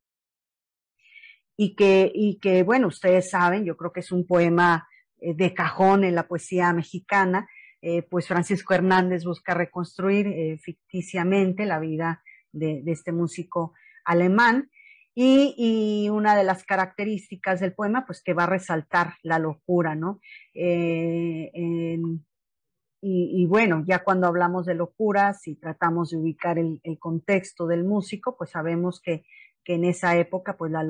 y 1.56 1.74
que, 1.74 2.10
y 2.14 2.38
que 2.38 2.62
bueno, 2.62 2.86
ustedes 2.86 3.28
saben, 3.28 3.64
yo 3.64 3.76
creo 3.76 3.92
que 3.92 4.00
es 4.00 4.12
un 4.12 4.24
poema 4.26 4.88
eh, 5.18 5.34
de 5.34 5.52
cajón 5.52 6.04
en 6.04 6.14
la 6.14 6.28
poesía 6.28 6.72
mexicana, 6.72 7.48
pues 8.10 8.26
Francisco 8.26 8.74
Hernández 8.74 9.22
busca 9.22 9.54
reconstruir 9.54 10.58
ficticiamente 10.58 11.66
la 11.66 11.78
vida 11.78 12.24
de, 12.50 12.82
este 12.86 13.12
músico 13.12 13.74
alemán. 14.04 14.70
Y, 15.18 16.11
una 16.11 16.37
de 16.37 16.44
las 16.44 16.64
características 16.64 17.61
del 17.61 17.72
poema, 17.72 18.05
pues 18.05 18.22
que 18.22 18.35
va 18.35 18.44
a 18.44 18.48
resaltar 18.48 19.14
la 19.22 19.38
locura, 19.38 19.94
¿no? 19.94 20.20
Eh, 20.52 21.50
y, 23.00 23.46
bueno, 23.46 23.83
ya 23.87 24.05
cuando 24.05 24.26
hablamos 24.26 24.66
de 24.66 24.74
locura, 24.74 25.33
si 25.33 25.55
tratamos 25.55 26.11
de 26.11 26.18
ubicar 26.18 26.59
el, 26.59 26.81
contexto 26.98 27.66
del 27.66 27.85
músico, 27.85 28.37
pues 28.37 28.50
sabemos 28.50 29.00
que, 29.00 29.24
en 29.64 29.85
esa 29.85 30.16
época, 30.16 30.57
pues 30.59 30.70
la, 30.72 30.83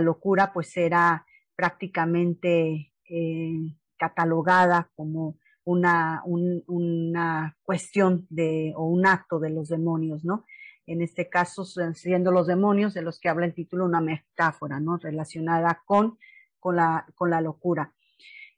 locura, 0.00 0.52
pues 0.52 0.76
era 0.76 1.24
prácticamente 1.56 2.92
eh, 3.08 3.76
catalogada 3.96 4.90
como 4.94 5.38
una, 5.64 6.22
una 6.26 7.56
cuestión 7.62 8.26
de, 8.28 8.74
o 8.76 8.84
un 8.84 9.06
acto 9.06 9.38
de 9.38 9.50
los 9.50 9.68
demonios, 9.68 10.22
¿no? 10.24 10.44
En 10.90 11.02
este 11.02 11.28
caso, 11.28 11.64
siendo 11.64 12.32
los 12.32 12.46
demonios 12.46 12.94
de 12.94 13.02
los 13.02 13.20
que 13.20 13.28
habla 13.28 13.46
el 13.46 13.54
título 13.54 13.84
una 13.84 14.00
metáfora, 14.00 14.80
¿no? 14.80 14.96
Relacionada 14.96 15.82
con, 15.84 16.18
con, 16.58 16.76
la, 16.76 17.06
con 17.14 17.30
la 17.30 17.40
locura. 17.40 17.92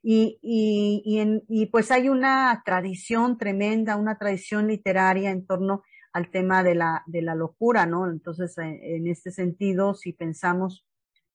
Y, 0.01 0.39
y, 0.41 1.43
y, 1.47 1.65
pues 1.67 1.91
hay 1.91 2.09
una 2.09 2.61
tradición 2.65 3.37
tremenda, 3.37 3.95
una 3.95 4.17
tradición 4.17 4.67
literaria 4.67 5.31
en 5.31 5.45
torno 5.45 5.83
al 6.11 6.29
tema 6.29 6.63
de 6.63 6.75
la, 6.75 7.03
de 7.05 7.21
la 7.21 7.35
locura, 7.35 7.85
¿no? 7.85 8.09
Entonces, 8.09 8.57
en 8.57 9.07
este 9.07 9.31
sentido, 9.31 9.93
si 9.93 10.11
pensamos 10.11 10.85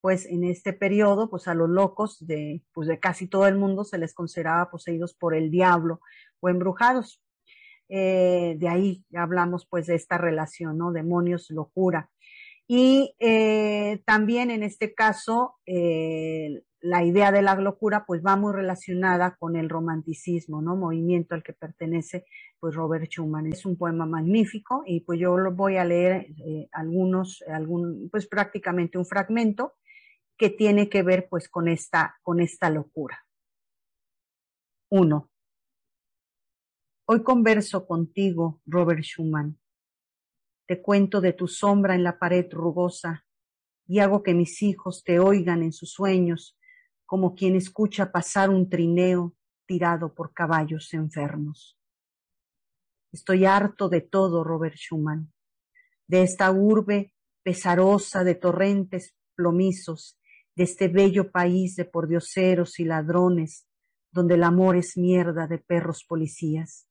pues 0.00 0.26
en 0.26 0.44
este 0.44 0.72
periodo, 0.72 1.28
pues 1.28 1.48
a 1.48 1.54
los 1.54 1.68
locos 1.68 2.24
de, 2.26 2.62
pues 2.72 2.88
de 2.88 3.00
casi 3.00 3.26
todo 3.26 3.46
el 3.46 3.56
mundo 3.56 3.84
se 3.84 3.98
les 3.98 4.14
consideraba 4.14 4.70
poseídos 4.70 5.14
por 5.14 5.34
el 5.34 5.50
diablo 5.50 6.00
o 6.40 6.48
embrujados. 6.48 7.20
Eh, 7.88 8.56
de 8.58 8.68
ahí 8.68 9.04
hablamos 9.14 9.66
pues 9.66 9.86
de 9.86 9.94
esta 9.94 10.18
relación, 10.18 10.78
¿no? 10.78 10.92
Demonios, 10.92 11.50
locura. 11.50 12.10
Y 12.66 13.14
eh, 13.18 14.02
también 14.04 14.50
en 14.50 14.62
este 14.62 14.94
caso, 14.94 15.56
eh, 15.64 16.62
la 16.80 17.02
idea 17.02 17.32
de 17.32 17.42
la 17.42 17.54
locura 17.56 18.04
pues 18.06 18.22
va 18.24 18.36
muy 18.36 18.52
relacionada 18.52 19.36
con 19.36 19.56
el 19.56 19.68
romanticismo, 19.68 20.60
¿no? 20.60 20.76
Movimiento 20.76 21.34
al 21.34 21.42
que 21.42 21.54
pertenece 21.54 22.26
pues 22.60 22.74
Robert 22.74 23.06
Schumann. 23.10 23.46
Es 23.46 23.64
un 23.64 23.76
poema 23.76 24.06
magnífico 24.06 24.82
y 24.86 25.00
pues 25.00 25.18
yo 25.18 25.36
lo 25.38 25.52
voy 25.52 25.76
a 25.78 25.84
leer 25.84 26.28
algunos, 26.72 27.42
algún, 27.48 28.08
pues 28.10 28.26
prácticamente 28.26 28.98
un 28.98 29.06
fragmento 29.06 29.74
que 30.36 30.50
tiene 30.50 30.88
que 30.88 31.02
ver 31.02 31.28
pues 31.28 31.48
con 31.48 31.68
esta, 31.68 32.16
con 32.22 32.40
esta 32.40 32.70
locura. 32.70 33.24
Uno. 34.90 35.30
Hoy 37.10 37.22
converso 37.22 37.86
contigo, 37.86 38.60
Robert 38.66 39.00
Schumann. 39.00 39.58
Te 40.66 40.82
cuento 40.82 41.22
de 41.22 41.32
tu 41.32 41.48
sombra 41.48 41.94
en 41.94 42.04
la 42.04 42.18
pared 42.18 42.46
rugosa 42.52 43.24
y 43.86 44.00
hago 44.00 44.22
que 44.22 44.34
mis 44.34 44.60
hijos 44.60 45.02
te 45.04 45.18
oigan 45.18 45.62
en 45.62 45.72
sus 45.72 45.90
sueños 45.90 46.58
como 47.06 47.34
quien 47.34 47.56
escucha 47.56 48.12
pasar 48.12 48.50
un 48.50 48.68
trineo 48.68 49.34
tirado 49.64 50.12
por 50.14 50.34
caballos 50.34 50.92
enfermos. 50.92 51.78
Estoy 53.10 53.46
harto 53.46 53.88
de 53.88 54.02
todo, 54.02 54.44
Robert 54.44 54.76
Schumann, 54.76 55.32
de 56.06 56.24
esta 56.24 56.50
urbe 56.50 57.14
pesarosa 57.42 58.22
de 58.22 58.34
torrentes 58.34 59.16
plomizos 59.34 60.18
de 60.54 60.64
este 60.64 60.88
bello 60.88 61.30
país 61.30 61.74
de 61.74 61.86
pordioseros 61.86 62.78
y 62.78 62.84
ladrones, 62.84 63.66
donde 64.12 64.34
el 64.34 64.44
amor 64.44 64.76
es 64.76 64.98
mierda 64.98 65.46
de 65.46 65.56
perros 65.56 66.04
policías 66.06 66.87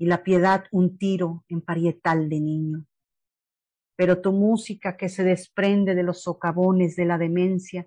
y 0.00 0.06
la 0.06 0.22
piedad 0.22 0.64
un 0.72 0.96
tiro 0.96 1.44
en 1.50 1.60
parietal 1.60 2.30
de 2.30 2.40
niño. 2.40 2.86
Pero 3.96 4.22
tu 4.22 4.32
música 4.32 4.96
que 4.96 5.10
se 5.10 5.24
desprende 5.24 5.94
de 5.94 6.02
los 6.02 6.22
socavones 6.22 6.96
de 6.96 7.04
la 7.04 7.18
demencia 7.18 7.86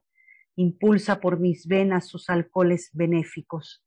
impulsa 0.56 1.20
por 1.20 1.40
mis 1.40 1.66
venas 1.66 2.08
sus 2.08 2.30
alcoholes 2.30 2.92
benéficos 2.94 3.84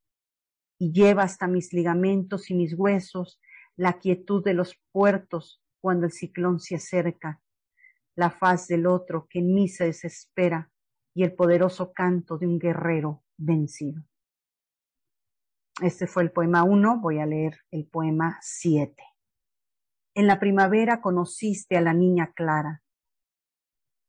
y 0.76 0.90
lleva 0.90 1.22
hasta 1.22 1.46
mis 1.46 1.72
ligamentos 1.72 2.50
y 2.50 2.54
mis 2.54 2.74
huesos 2.74 3.40
la 3.76 4.00
quietud 4.00 4.42
de 4.42 4.54
los 4.54 4.76
puertos 4.90 5.62
cuando 5.80 6.06
el 6.06 6.12
ciclón 6.12 6.58
se 6.58 6.74
acerca, 6.74 7.40
la 8.16 8.30
faz 8.30 8.66
del 8.66 8.88
otro 8.88 9.28
que 9.30 9.38
en 9.38 9.54
mí 9.54 9.68
se 9.68 9.84
desespera 9.84 10.72
y 11.14 11.22
el 11.22 11.32
poderoso 11.32 11.92
canto 11.92 12.38
de 12.38 12.48
un 12.48 12.58
guerrero 12.58 13.22
vencido. 13.36 14.02
Este 15.82 16.06
fue 16.06 16.22
el 16.22 16.32
poema 16.32 16.64
1, 16.64 17.00
voy 17.00 17.18
a 17.18 17.26
leer 17.26 17.60
el 17.70 17.86
poema 17.86 18.38
7. 18.40 18.94
En 20.14 20.26
la 20.26 20.40
primavera 20.40 21.02
conociste 21.02 21.76
a 21.76 21.82
la 21.82 21.92
niña 21.92 22.32
Clara. 22.34 22.82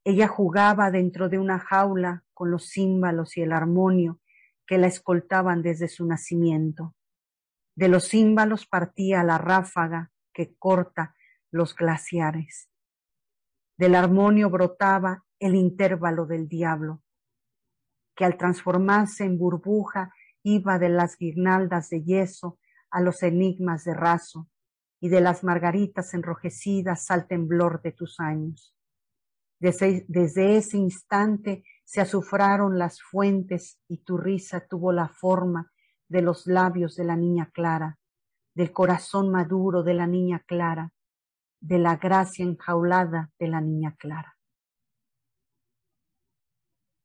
Ella 0.02 0.28
jugaba 0.28 0.90
dentro 0.90 1.28
de 1.28 1.38
una 1.38 1.58
jaula 1.58 2.24
con 2.32 2.50
los 2.50 2.70
címbalos 2.70 3.36
y 3.36 3.42
el 3.42 3.52
armonio 3.52 4.18
que 4.66 4.78
la 4.78 4.86
escoltaban 4.86 5.60
desde 5.60 5.88
su 5.88 6.06
nacimiento. 6.06 6.94
De 7.76 7.88
los 7.88 8.08
címbalos 8.08 8.66
partía 8.66 9.22
la 9.22 9.36
ráfaga 9.36 10.10
que 10.32 10.54
corta 10.56 11.14
los 11.50 11.74
glaciares. 11.74 12.70
Del 13.76 13.94
armonio 13.94 14.48
brotaba 14.48 15.26
el 15.38 15.54
intervalo 15.54 16.24
del 16.24 16.48
diablo, 16.48 17.02
que 18.16 18.24
al 18.24 18.38
transformarse 18.38 19.24
en 19.24 19.36
burbuja 19.36 20.14
de 20.78 20.88
las 20.88 21.18
guirnaldas 21.18 21.90
de 21.90 22.02
yeso 22.02 22.58
a 22.90 23.00
los 23.00 23.22
enigmas 23.22 23.84
de 23.84 23.92
raso, 23.92 24.48
y 25.00 25.10
de 25.10 25.20
las 25.20 25.44
margaritas 25.44 26.12
enrojecidas 26.14 27.10
al 27.10 27.28
temblor 27.28 27.82
de 27.82 27.92
tus 27.92 28.18
años. 28.18 28.74
Desde, 29.60 30.04
desde, 30.08 30.56
ese 30.56 30.76
instante 30.76 31.62
se 31.84 32.00
azufraron 32.00 32.78
las 32.78 33.00
fuentes 33.00 33.78
y 33.88 33.98
tu 33.98 34.16
risa 34.16 34.66
tuvo 34.66 34.90
la 34.90 35.08
forma 35.08 35.70
de 36.08 36.22
los 36.22 36.46
labios 36.46 36.96
de 36.96 37.04
la 37.04 37.14
niña 37.14 37.50
clara, 37.52 37.98
del 38.54 38.72
corazón 38.72 39.30
maduro 39.30 39.84
de 39.84 39.94
la 39.94 40.06
niña 40.06 40.42
clara, 40.46 40.92
de 41.60 41.78
la 41.78 41.96
gracia 41.96 42.44
enjaulada 42.44 43.30
de 43.38 43.48
la 43.48 43.60
niña 43.60 43.94
clara 43.98 44.38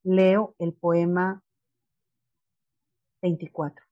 leo 0.03 0.55
el 0.59 0.73
poema 0.73 1.41
24. 3.23 3.85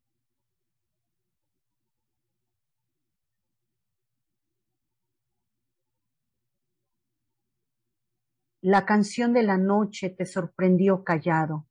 La 8.63 8.85
canción 8.85 9.33
de 9.33 9.43
la 9.43 9.57
noche 9.57 10.09
te 10.09 10.25
sorprendió 10.25 11.03
callado. 11.03 11.65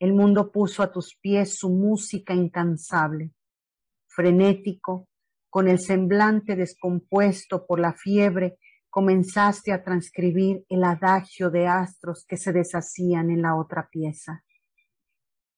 El 0.00 0.14
mundo 0.14 0.50
puso 0.50 0.82
a 0.82 0.90
tus 0.90 1.14
pies 1.14 1.56
su 1.56 1.70
música 1.70 2.34
incansable, 2.34 3.30
frenético, 4.08 5.08
con 5.48 5.68
el 5.68 5.78
semblante 5.78 6.56
descompuesto 6.56 7.66
por 7.66 7.78
la 7.78 7.92
fiebre, 7.92 8.58
comenzaste 8.90 9.72
a 9.72 9.84
transcribir 9.84 10.66
el 10.68 10.82
adagio 10.82 11.50
de 11.50 11.68
astros 11.68 12.26
que 12.26 12.36
se 12.36 12.52
deshacían 12.52 13.30
en 13.30 13.42
la 13.42 13.54
otra 13.54 13.88
pieza. 13.88 14.44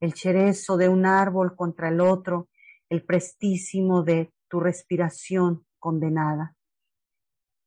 El 0.04 0.12
cherezo 0.12 0.76
de 0.76 0.90
un 0.90 1.06
árbol 1.06 1.56
contra 1.56 1.88
el 1.88 1.98
otro, 1.98 2.50
el 2.90 3.06
prestísimo 3.06 4.02
de 4.02 4.34
tu 4.48 4.60
respiración 4.60 5.64
condenada. 5.78 6.54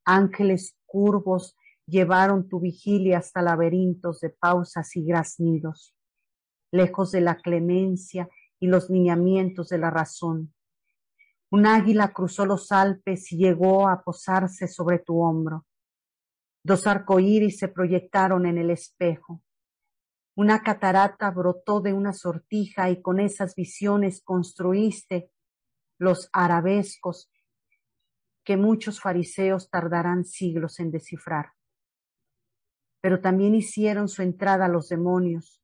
Ángeles 0.05 0.77
curvos 0.85 1.55
llevaron 1.87 2.47
tu 2.47 2.59
vigilia 2.59 3.17
hasta 3.17 3.41
laberintos 3.41 4.19
de 4.19 4.29
pausas 4.29 4.95
y 4.95 5.03
graznidos, 5.03 5.95
lejos 6.71 7.11
de 7.11 7.21
la 7.21 7.37
clemencia 7.37 8.29
y 8.59 8.67
los 8.67 8.87
lineamientos 8.91 9.69
de 9.69 9.79
la 9.79 9.89
razón. 9.89 10.53
Un 11.49 11.65
águila 11.65 12.13
cruzó 12.13 12.45
los 12.45 12.71
Alpes 12.71 13.31
y 13.31 13.37
llegó 13.37 13.89
a 13.89 14.03
posarse 14.03 14.67
sobre 14.67 14.99
tu 14.99 15.23
hombro. 15.23 15.65
Dos 16.63 16.85
arcoíris 16.85 17.57
se 17.57 17.67
proyectaron 17.67 18.45
en 18.45 18.59
el 18.59 18.69
espejo. 18.69 19.41
Una 20.37 20.61
catarata 20.61 21.31
brotó 21.31 21.81
de 21.81 21.93
una 21.93 22.13
sortija 22.13 22.91
y 22.91 23.01
con 23.01 23.19
esas 23.19 23.55
visiones 23.55 24.21
construiste 24.21 25.31
los 25.97 26.29
arabescos 26.31 27.31
que 28.43 28.55
muchos 28.55 29.01
fariseos 29.01 29.71
tardarán 29.71 30.25
siglos 30.25 30.79
en 30.79 30.91
descifrar. 30.91 31.53
Pero 33.01 33.19
también 33.19 33.55
hicieron 33.55 34.07
su 34.07 34.21
entrada 34.21 34.67
los 34.67 34.89
demonios. 34.89 35.59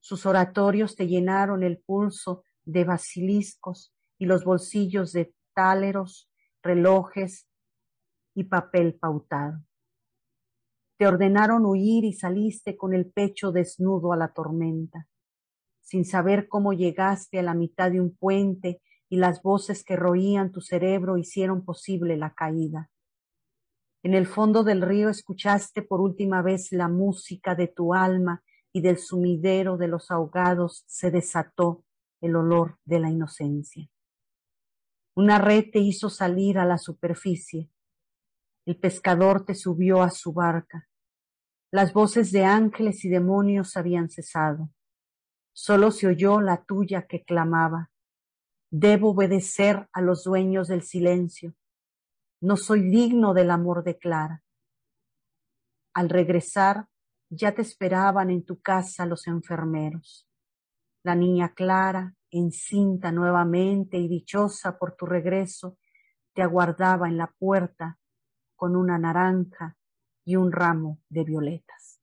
Sus 0.00 0.24
oratorios 0.24 0.96
te 0.96 1.06
llenaron 1.06 1.62
el 1.62 1.76
pulso 1.76 2.44
de 2.64 2.84
basiliscos 2.84 3.92
y 4.16 4.24
los 4.24 4.42
bolsillos 4.44 5.12
de 5.12 5.34
táleros, 5.52 6.30
relojes 6.62 7.46
y 8.34 8.44
papel 8.44 8.94
pautado. 8.94 9.62
Te 11.04 11.08
ordenaron 11.08 11.66
huir 11.66 12.02
y 12.06 12.14
saliste 12.14 12.78
con 12.78 12.94
el 12.94 13.12
pecho 13.12 13.52
desnudo 13.52 14.14
a 14.14 14.16
la 14.16 14.32
tormenta, 14.32 15.06
sin 15.82 16.06
saber 16.06 16.48
cómo 16.48 16.72
llegaste 16.72 17.38
a 17.38 17.42
la 17.42 17.52
mitad 17.52 17.90
de 17.90 18.00
un 18.00 18.16
puente 18.16 18.80
y 19.10 19.18
las 19.18 19.42
voces 19.42 19.84
que 19.84 19.96
roían 19.96 20.50
tu 20.50 20.62
cerebro 20.62 21.18
hicieron 21.18 21.62
posible 21.62 22.16
la 22.16 22.32
caída. 22.32 22.90
En 24.02 24.14
el 24.14 24.26
fondo 24.26 24.64
del 24.64 24.80
río 24.80 25.10
escuchaste 25.10 25.82
por 25.82 26.00
última 26.00 26.40
vez 26.40 26.72
la 26.72 26.88
música 26.88 27.54
de 27.54 27.68
tu 27.68 27.92
alma 27.92 28.42
y 28.72 28.80
del 28.80 28.96
sumidero 28.96 29.76
de 29.76 29.88
los 29.88 30.10
ahogados 30.10 30.84
se 30.86 31.10
desató 31.10 31.84
el 32.22 32.34
olor 32.34 32.78
de 32.86 33.00
la 33.00 33.10
inocencia. 33.10 33.90
Una 35.14 35.38
red 35.38 35.64
te 35.70 35.80
hizo 35.80 36.08
salir 36.08 36.56
a 36.56 36.64
la 36.64 36.78
superficie. 36.78 37.68
El 38.64 38.76
pescador 38.78 39.44
te 39.44 39.54
subió 39.54 40.02
a 40.02 40.10
su 40.10 40.32
barca. 40.32 40.88
Las 41.74 41.92
voces 41.92 42.30
de 42.30 42.44
ángeles 42.44 43.04
y 43.04 43.08
demonios 43.08 43.76
habían 43.76 44.08
cesado. 44.08 44.70
Solo 45.52 45.90
se 45.90 46.06
oyó 46.06 46.40
la 46.40 46.64
tuya 46.64 47.08
que 47.08 47.24
clamaba. 47.24 47.90
Debo 48.70 49.10
obedecer 49.10 49.88
a 49.92 50.00
los 50.00 50.22
dueños 50.22 50.68
del 50.68 50.82
silencio. 50.82 51.56
No 52.40 52.56
soy 52.56 52.88
digno 52.88 53.34
del 53.34 53.50
amor 53.50 53.82
de 53.82 53.98
Clara. 53.98 54.44
Al 55.94 56.10
regresar, 56.10 56.86
ya 57.28 57.56
te 57.56 57.62
esperaban 57.62 58.30
en 58.30 58.44
tu 58.44 58.60
casa 58.60 59.04
los 59.04 59.26
enfermeros. 59.26 60.28
La 61.02 61.16
niña 61.16 61.54
Clara, 61.54 62.14
encinta 62.30 63.10
nuevamente 63.10 63.96
y 63.96 64.06
dichosa 64.06 64.78
por 64.78 64.94
tu 64.94 65.06
regreso, 65.06 65.76
te 66.34 66.42
aguardaba 66.42 67.08
en 67.08 67.16
la 67.16 67.34
puerta 67.36 67.98
con 68.54 68.76
una 68.76 68.96
naranja 68.96 69.76
y 70.24 70.36
un 70.36 70.52
ramo 70.52 71.00
de 71.08 71.24
violetas. 71.24 72.00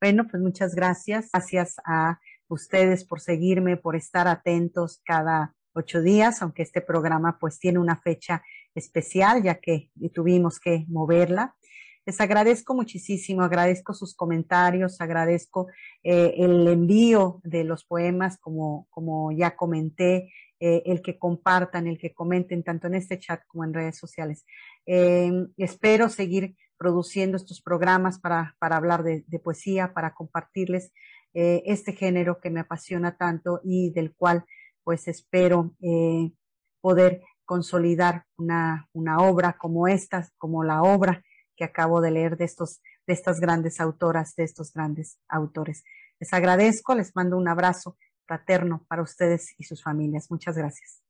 Bueno, 0.00 0.26
pues 0.28 0.42
muchas 0.42 0.74
gracias. 0.74 1.30
Gracias 1.32 1.76
a 1.84 2.18
ustedes 2.48 3.04
por 3.04 3.20
seguirme, 3.20 3.76
por 3.76 3.94
estar 3.94 4.26
atentos 4.26 5.00
cada 5.04 5.54
ocho 5.74 6.02
días, 6.02 6.42
aunque 6.42 6.62
este 6.62 6.80
programa 6.80 7.38
pues 7.38 7.58
tiene 7.58 7.78
una 7.78 7.96
fecha 8.00 8.42
especial, 8.74 9.42
ya 9.42 9.60
que 9.60 9.90
tuvimos 10.12 10.58
que 10.58 10.84
moverla. 10.88 11.54
Les 12.04 12.20
agradezco 12.20 12.74
muchísimo, 12.74 13.42
agradezco 13.42 13.94
sus 13.94 14.16
comentarios, 14.16 15.00
agradezco 15.00 15.68
eh, 16.02 16.34
el 16.36 16.66
envío 16.66 17.40
de 17.44 17.62
los 17.62 17.84
poemas, 17.84 18.38
como, 18.38 18.88
como 18.90 19.30
ya 19.30 19.54
comenté, 19.54 20.32
eh, 20.58 20.82
el 20.84 21.00
que 21.00 21.16
compartan, 21.16 21.86
el 21.86 21.98
que 21.98 22.12
comenten 22.12 22.64
tanto 22.64 22.88
en 22.88 22.94
este 22.94 23.20
chat 23.20 23.42
como 23.46 23.62
en 23.62 23.72
redes 23.72 23.98
sociales. 23.98 24.44
Eh, 24.84 25.30
espero 25.56 26.08
seguir 26.08 26.56
produciendo 26.76 27.36
estos 27.36 27.62
programas 27.62 28.18
para, 28.18 28.56
para 28.58 28.76
hablar 28.76 29.04
de, 29.04 29.22
poesía, 29.38 29.94
para 29.94 30.12
compartirles 30.14 30.92
este 31.34 31.92
género 31.92 32.40
que 32.40 32.50
me 32.50 32.60
apasiona 32.60 33.16
tanto 33.16 33.60
y 33.64 33.90
del 33.92 34.14
cual 34.14 34.44
pues 34.84 35.08
espero 35.08 35.74
poder 36.82 37.22
consolidar 37.46 38.24
una, 38.36 38.88
una 38.92 39.18
obra 39.18 39.56
como 39.56 39.88
esta, 39.88 40.28
como 40.36 40.62
la 40.62 40.82
obra 40.82 41.22
que 41.56 41.64
acabo 41.64 42.00
de 42.00 42.10
leer 42.10 42.36
de, 42.36 42.44
estos, 42.44 42.80
de 43.06 43.12
estas 43.14 43.40
grandes 43.40 43.80
autoras, 43.80 44.34
de 44.36 44.44
estos 44.44 44.72
grandes 44.72 45.18
autores. 45.28 45.84
Les 46.20 46.32
agradezco, 46.32 46.94
les 46.94 47.14
mando 47.14 47.36
un 47.36 47.48
abrazo 47.48 47.96
fraterno 48.26 48.84
para 48.88 49.02
ustedes 49.02 49.54
y 49.58 49.64
sus 49.64 49.82
familias. 49.82 50.30
Muchas 50.30 50.56
gracias. 50.56 51.02